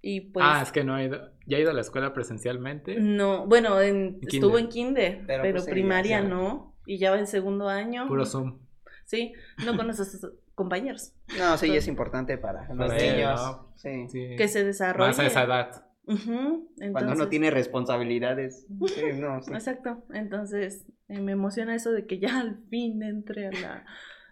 Y 0.00 0.32
pues 0.32 0.44
ah, 0.48 0.60
es 0.62 0.70
que 0.72 0.84
no 0.84 0.98
he 0.98 1.04
ido, 1.06 1.30
ya 1.46 1.56
he 1.56 1.60
ido 1.62 1.70
a 1.70 1.74
la 1.74 1.80
escuela 1.80 2.12
presencialmente. 2.12 2.96
no, 3.00 3.46
bueno, 3.46 3.80
en- 3.80 4.18
estuvo 4.20 4.58
en 4.58 4.68
kinder, 4.68 5.22
Pero, 5.26 5.42
pero, 5.42 5.54
pues, 5.54 5.66
primaria 5.68 6.20
no. 6.20 6.76
Y 6.86 6.98
ya 6.98 7.10
va 7.10 7.18
en 7.18 7.26
segundo 7.26 7.68
año. 7.68 8.06
Puro 8.06 8.26
Zoom. 8.26 8.58
Sí, 9.06 9.32
no 9.64 9.74
conoces 9.76 10.08
a 10.14 10.18
sus 10.18 10.32
compañeros. 10.54 11.14
No, 11.38 11.56
sí, 11.56 11.74
es 11.74 11.88
importante 11.88 12.36
para 12.36 12.68
los 12.68 12.76
Para 12.88 12.96
él, 12.98 13.16
niños. 13.16 13.40
¿no? 13.40 13.72
Sí. 13.76 14.06
Sí. 14.10 14.36
Que 14.36 14.48
se 14.48 14.62
desarrolle. 14.64 15.08
Más 15.08 15.18
a 15.18 15.26
esa 15.26 15.42
edad. 15.44 15.83
Cuando 16.06 17.12
uno 17.12 17.28
tiene 17.28 17.50
responsabilidades. 17.50 18.66
Sí, 18.68 19.02
no, 19.18 19.42
sí. 19.42 19.52
Exacto, 19.52 20.04
entonces 20.12 20.84
eh, 21.08 21.20
me 21.20 21.32
emociona 21.32 21.74
eso 21.74 21.92
de 21.92 22.06
que 22.06 22.18
ya 22.18 22.38
al 22.40 22.58
fin 22.68 23.02
entre 23.02 23.48
a 23.48 23.52
la, 23.52 23.86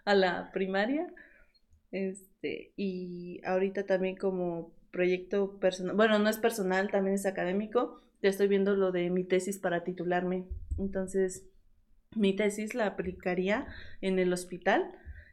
a 0.05 0.15
la 0.15 0.51
primaria. 0.51 1.11
Este, 1.91 2.73
y 2.75 3.41
ahorita 3.45 3.85
también 3.85 4.15
como 4.15 4.73
proyecto 4.91 5.59
personal, 5.59 5.95
bueno, 5.95 6.19
no 6.19 6.29
es 6.29 6.37
personal, 6.37 6.89
también 6.89 7.15
es 7.15 7.25
académico, 7.25 8.01
ya 8.21 8.29
estoy 8.29 8.47
viendo 8.47 8.75
lo 8.75 8.91
de 8.91 9.09
mi 9.09 9.23
tesis 9.23 9.59
para 9.59 9.83
titularme. 9.83 10.45
Entonces, 10.77 11.45
mi 12.15 12.35
tesis 12.35 12.73
la 12.75 12.87
aplicaría 12.87 13.67
en 14.01 14.19
el 14.19 14.31
hospital 14.33 14.91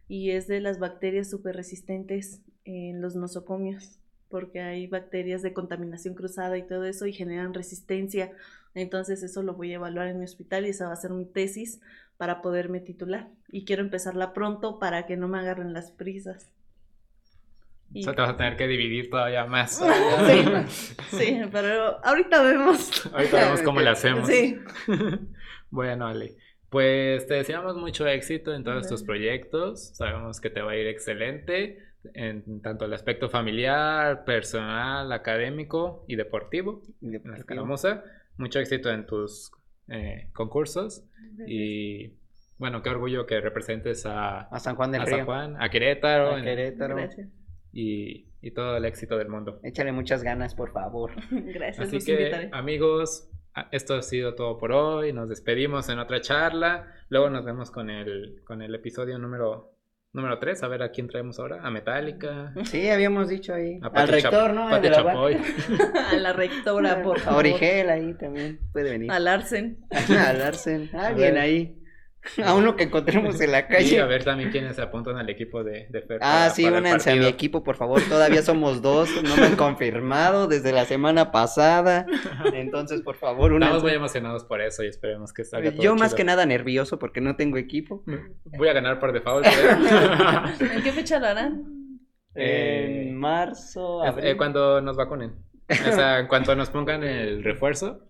y 0.08 0.30
es 0.30 0.48
de 0.48 0.60
las 0.60 0.78
bacterias 0.78 1.30
super 1.30 1.54
resistentes 1.54 2.42
en 2.64 3.00
los 3.00 3.16
nosocomios, 3.16 3.99
porque 4.30 4.60
hay 4.60 4.86
bacterias 4.86 5.42
de 5.42 5.52
contaminación 5.52 6.14
cruzada 6.14 6.56
y 6.56 6.66
todo 6.66 6.84
eso 6.84 7.06
y 7.06 7.12
generan 7.12 7.52
resistencia. 7.52 8.32
Entonces 8.74 9.22
eso 9.22 9.42
lo 9.42 9.54
voy 9.54 9.72
a 9.72 9.76
evaluar 9.76 10.06
en 10.06 10.18
mi 10.18 10.24
hospital 10.24 10.66
y 10.66 10.70
esa 10.70 10.86
va 10.86 10.92
a 10.92 10.96
ser 10.96 11.10
mi 11.10 11.24
tesis 11.26 11.80
para 12.16 12.40
poderme 12.40 12.80
titular. 12.80 13.28
Y 13.50 13.64
quiero 13.64 13.82
empezarla 13.82 14.32
pronto 14.32 14.78
para 14.78 15.06
que 15.06 15.16
no 15.16 15.26
me 15.26 15.38
agarren 15.38 15.72
las 15.72 15.90
prisas. 15.90 16.52
O 17.92 18.02
sea, 18.02 18.14
te 18.14 18.20
vas 18.20 18.30
a 18.30 18.36
tener 18.36 18.56
que 18.56 18.68
dividir 18.68 19.10
todavía 19.10 19.44
más. 19.46 19.82
Sí, 21.10 21.16
sí, 21.16 21.40
pero 21.50 22.04
ahorita 22.04 22.42
vemos. 22.42 23.10
Ahorita 23.12 23.44
vemos 23.44 23.62
cómo 23.62 23.80
le 23.80 23.90
hacemos. 23.90 24.28
Sí. 24.28 24.60
bueno, 25.70 26.06
Ale. 26.06 26.36
Pues 26.68 27.26
te 27.26 27.34
deseamos 27.34 27.76
mucho 27.76 28.06
éxito 28.06 28.54
en 28.54 28.62
todos 28.62 28.86
tus 28.86 29.02
proyectos. 29.02 29.88
Sabemos 29.96 30.40
que 30.40 30.50
te 30.50 30.62
va 30.62 30.72
a 30.72 30.76
ir 30.76 30.86
excelente 30.86 31.89
en 32.14 32.60
tanto 32.62 32.84
el 32.84 32.92
aspecto 32.92 33.28
familiar, 33.28 34.24
personal, 34.24 35.12
académico 35.12 36.04
y 36.08 36.16
deportivo. 36.16 36.82
En 37.02 37.20
la 37.24 37.36
escaramuza. 37.36 38.02
Mucho 38.36 38.58
éxito 38.58 38.90
en 38.90 39.06
tus 39.06 39.50
eh, 39.88 40.28
concursos. 40.32 41.04
Y 41.46 42.14
bueno, 42.58 42.82
qué 42.82 42.90
orgullo 42.90 43.26
que 43.26 43.40
representes 43.40 44.06
a, 44.06 44.40
A 44.42 44.58
San 44.60 44.76
Juan 44.76 44.92
del 44.92 45.02
a 45.02 45.04
Río. 45.04 45.16
San 45.18 45.26
Juan, 45.26 45.56
a 45.62 45.68
Querétaro, 45.70 46.30
A 46.34 46.38
en- 46.38 46.44
Querétaro. 46.44 46.96
Gracias. 46.96 47.28
y, 47.72 48.26
y 48.42 48.50
todo 48.52 48.76
el 48.76 48.84
éxito 48.84 49.16
del 49.18 49.28
mundo. 49.28 49.60
Échale 49.62 49.92
muchas 49.92 50.22
ganas, 50.22 50.54
por 50.54 50.72
favor. 50.72 51.12
Gracias, 51.30 51.88
Así 51.88 52.04
que, 52.04 52.12
invitaré. 52.12 52.48
amigos, 52.52 53.30
esto 53.72 53.94
ha 53.94 54.02
sido 54.02 54.34
todo 54.34 54.56
por 54.58 54.72
hoy. 54.72 55.12
Nos 55.12 55.28
despedimos 55.28 55.88
en 55.90 55.98
otra 55.98 56.20
charla. 56.20 56.94
Luego 57.10 57.28
nos 57.30 57.44
vemos 57.44 57.70
con 57.70 57.90
el, 57.90 58.40
con 58.44 58.62
el 58.62 58.74
episodio 58.74 59.18
número, 59.18 59.72
número 60.12 60.38
3. 60.38 60.62
A 60.62 60.68
ver 60.68 60.82
a 60.82 60.90
quién 60.90 61.08
traemos 61.08 61.38
ahora. 61.38 61.60
A 61.62 61.70
Metallica. 61.70 62.52
Sí, 62.64 62.88
habíamos 62.88 63.28
dicho 63.28 63.54
ahí. 63.54 63.78
A 63.82 63.86
Al 63.88 64.08
rector, 64.08 64.52
¿no? 64.52 64.64
El 64.74 64.82
Pati 64.82 64.90
Chapoy. 64.94 65.36
A 66.12 66.16
la 66.16 66.32
rectora, 66.32 67.02
por 67.02 67.18
A 67.18 67.20
favor. 67.20 67.38
Origel 67.40 67.90
ahí 67.90 68.14
también 68.14 68.60
puede 68.72 68.90
venir. 68.90 69.10
Al 69.10 69.26
Arsen. 69.28 69.78
Al 69.90 70.42
Arsen. 70.42 70.90
Alguien 70.94 71.38
ahí. 71.38 71.76
A 72.44 72.54
uno 72.54 72.76
que 72.76 72.84
encontremos 72.84 73.40
en 73.40 73.50
la 73.52 73.60
Y 73.60 73.62
calle. 73.68 74.00
a 74.00 74.06
ver 74.06 74.24
también 74.24 74.50
quiénes 74.50 74.76
se 74.76 74.82
apuntan 74.82 75.16
al 75.16 75.28
equipo 75.30 75.64
de, 75.64 75.86
de 75.88 76.02
Fer. 76.02 76.18
Ah, 76.20 76.44
para- 76.44 76.50
sí, 76.50 76.64
para 76.64 76.78
únanse 76.78 77.10
a 77.12 77.16
mi 77.16 77.24
equipo, 77.26 77.62
por 77.64 77.76
favor. 77.76 78.00
Todavía 78.08 78.42
somos 78.42 78.82
dos. 78.82 79.08
No 79.22 79.36
me 79.36 79.44
han 79.46 79.56
confirmado 79.56 80.46
desde 80.46 80.72
la 80.72 80.84
semana 80.84 81.32
pasada. 81.32 82.04
Entonces, 82.52 83.00
por 83.02 83.16
favor, 83.16 83.52
Estamos 83.52 83.68
únanse. 83.68 83.82
muy 83.86 83.92
emocionados 83.94 84.44
por 84.44 84.60
eso 84.60 84.84
y 84.84 84.88
esperemos 84.88 85.32
que 85.32 85.44
salga 85.44 85.70
todo 85.72 85.82
Yo 85.82 85.94
más 85.96 86.08
chido. 86.10 86.16
que 86.18 86.24
nada 86.24 86.44
nervioso 86.46 86.98
porque 86.98 87.20
no 87.22 87.36
tengo 87.36 87.56
equipo. 87.56 88.04
Voy 88.44 88.68
a 88.68 88.72
ganar 88.74 88.98
por 89.00 89.12
default. 89.12 89.46
creo. 89.46 90.70
¿En 90.72 90.82
qué 90.82 90.92
fecha 90.92 91.18
lo 91.18 91.26
harán? 91.26 91.64
Eh, 92.34 93.06
En 93.08 93.16
marzo, 93.16 94.04
Es- 94.04 94.10
abril. 94.10 94.26
eh, 94.28 94.36
cuando 94.36 94.80
nos 94.80 94.96
vacunen. 94.96 95.34
O 95.70 95.92
sea, 95.92 96.18
en 96.18 96.26
cuanto 96.26 96.54
nos 96.56 96.68
pongan 96.70 97.02
el 97.04 97.42
refuerzo, 97.44 98.00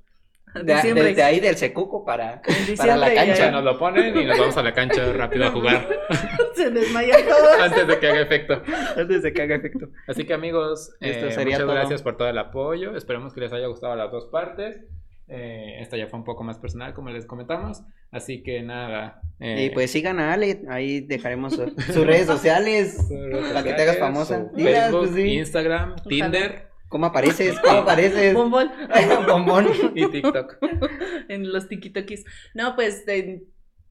De- 0.55 0.95
desde 0.95 1.23
ahí 1.23 1.39
del 1.41 1.57
secuco 1.57 2.05
para, 2.05 2.43
para 2.77 2.97
la 2.97 3.15
ya- 3.15 3.27
cancha. 3.27 3.51
nos 3.51 3.63
lo 3.65 3.79
ponen 3.79 4.17
y 4.19 4.25
nos 4.25 4.39
vamos 4.39 4.57
a 4.57 4.63
la 4.63 4.73
cancha 4.75 5.13
rápido 5.13 5.47
a 5.47 5.51
jugar 5.51 5.89
Se 6.55 6.71
desmayan 6.71 7.21
todos. 7.29 7.59
antes 7.61 7.87
de 7.87 7.99
que 7.99 8.07
haga 8.09 8.21
efecto. 8.21 8.63
Antes 8.97 9.23
de 9.23 9.33
que 9.33 9.43
haga 9.43 9.55
efecto. 9.57 9.89
Así 10.09 10.25
que 10.25 10.35
amigos, 10.35 10.93
Esto 11.01 11.27
eh, 11.27 11.33
sería 11.33 11.55
muchas 11.57 11.67
todo. 11.67 11.75
gracias 11.75 12.03
por 12.03 12.17
todo 12.17 12.29
el 12.29 12.39
apoyo. 12.39 12.97
Esperemos 12.97 13.33
que 13.33 13.41
les 13.41 13.53
haya 13.53 13.67
gustado 13.69 13.95
las 13.97 14.11
dos 14.11 14.27
partes. 14.27 14.77
Eh, 15.29 15.77
esta 15.81 15.97
ya 15.97 16.09
fue 16.09 16.19
un 16.19 16.25
poco 16.25 16.43
más 16.43 16.59
personal, 16.59 16.93
como 16.93 17.11
les 17.11 17.25
comentamos. 17.27 17.83
Así 18.11 18.43
que 18.43 18.63
nada. 18.63 19.21
eh, 19.39 19.67
Y 19.67 19.71
pues 19.71 19.93
sigan 19.93 20.19
a 20.19 20.33
Ale, 20.33 20.63
ahí 20.69 21.01
dejaremos 21.01 21.55
su- 21.55 21.73
sus 21.93 22.05
redes 22.05 22.27
sociales. 22.27 22.99
para 23.53 23.63
que 23.63 23.73
te 23.75 23.83
hagas 23.83 23.99
famosa. 23.99 24.49
Dilas, 24.53 24.83
Facebook, 24.91 25.01
pues, 25.07 25.15
sí. 25.15 25.33
Instagram, 25.35 25.95
Tinder 26.09 26.70
¿Cómo 26.91 27.07
apareces? 27.07 27.59
¿Cómo 27.61 27.79
apareces? 27.83 28.35
Bombón. 28.35 28.71
Bombón. 29.27 29.69
y 29.95 30.11
TikTok. 30.11 30.59
en 31.29 31.51
los 31.53 31.69
tikitokis. 31.69 32.25
No, 32.53 32.75
pues 32.75 33.05
en 33.07 33.45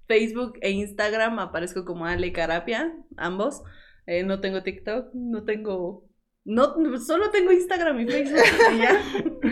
Facebook 0.06 0.60
e 0.62 0.72
Instagram 0.72 1.40
aparezco 1.40 1.86
como 1.86 2.06
Ale 2.06 2.34
Carapia, 2.34 2.94
ambos. 3.16 3.64
Eh, 4.06 4.24
no 4.24 4.42
tengo 4.42 4.62
TikTok, 4.64 5.14
no 5.14 5.44
tengo... 5.46 6.06
No, 6.46 6.74
solo 7.00 7.30
tengo 7.30 7.52
Instagram 7.52 8.00
y 8.02 8.08
Facebook 8.08 8.44
y 8.74 8.78
ya. 8.80 9.04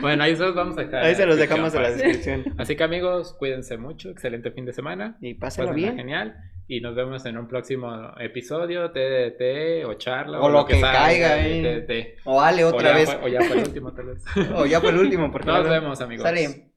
Bueno, 0.02 0.24
ahí 0.24 0.36
se 0.36 0.44
los 0.44 0.56
vamos 0.56 0.78
a 0.78 0.82
dejar. 0.82 1.04
Ahí 1.04 1.16
se 1.16 1.26
los 1.26 1.38
dejamos 1.38 1.74
en 1.76 1.84
la 1.84 1.90
pues. 1.90 2.02
descripción. 2.02 2.56
Así 2.58 2.76
que 2.76 2.84
amigos, 2.84 3.36
cuídense 3.38 3.78
mucho, 3.78 4.10
excelente 4.10 4.52
fin 4.52 4.66
de 4.66 4.74
semana. 4.74 5.18
Y 5.22 5.36
pásenlo 5.36 5.74
bien. 5.74 5.96
genial. 5.96 6.36
Y 6.70 6.82
nos 6.82 6.96
vemos 6.96 7.26
en 7.26 7.38
un 7.38 7.48
próximo 7.48 8.12
episodio, 8.20 8.92
TDT 8.92 9.86
o 9.86 9.94
charla. 9.94 10.42
O 10.42 10.50
lo 10.50 10.66
que 10.66 10.82
caiga, 10.82 11.48
eh. 11.48 11.62
TDT. 11.88 12.22
O 12.26 12.42
Ale 12.42 12.66
O 12.66 12.70
otra 12.70 12.94
vez. 12.94 13.10
fue- 13.14 13.24
o 13.24 13.28
ya 13.30 13.42
fue 13.42 13.58
el 13.58 13.64
último, 13.68 13.94
tal 13.94 14.06
vez. 14.08 14.24
O 14.56 14.66
ya 14.66 14.82
fue 14.82 14.90
el 14.90 14.98
último. 15.00 15.32
Porque 15.32 15.48
Nos 15.48 15.70
vemos, 15.70 16.02
amigos. 16.02 16.24
Sale. 16.24 16.72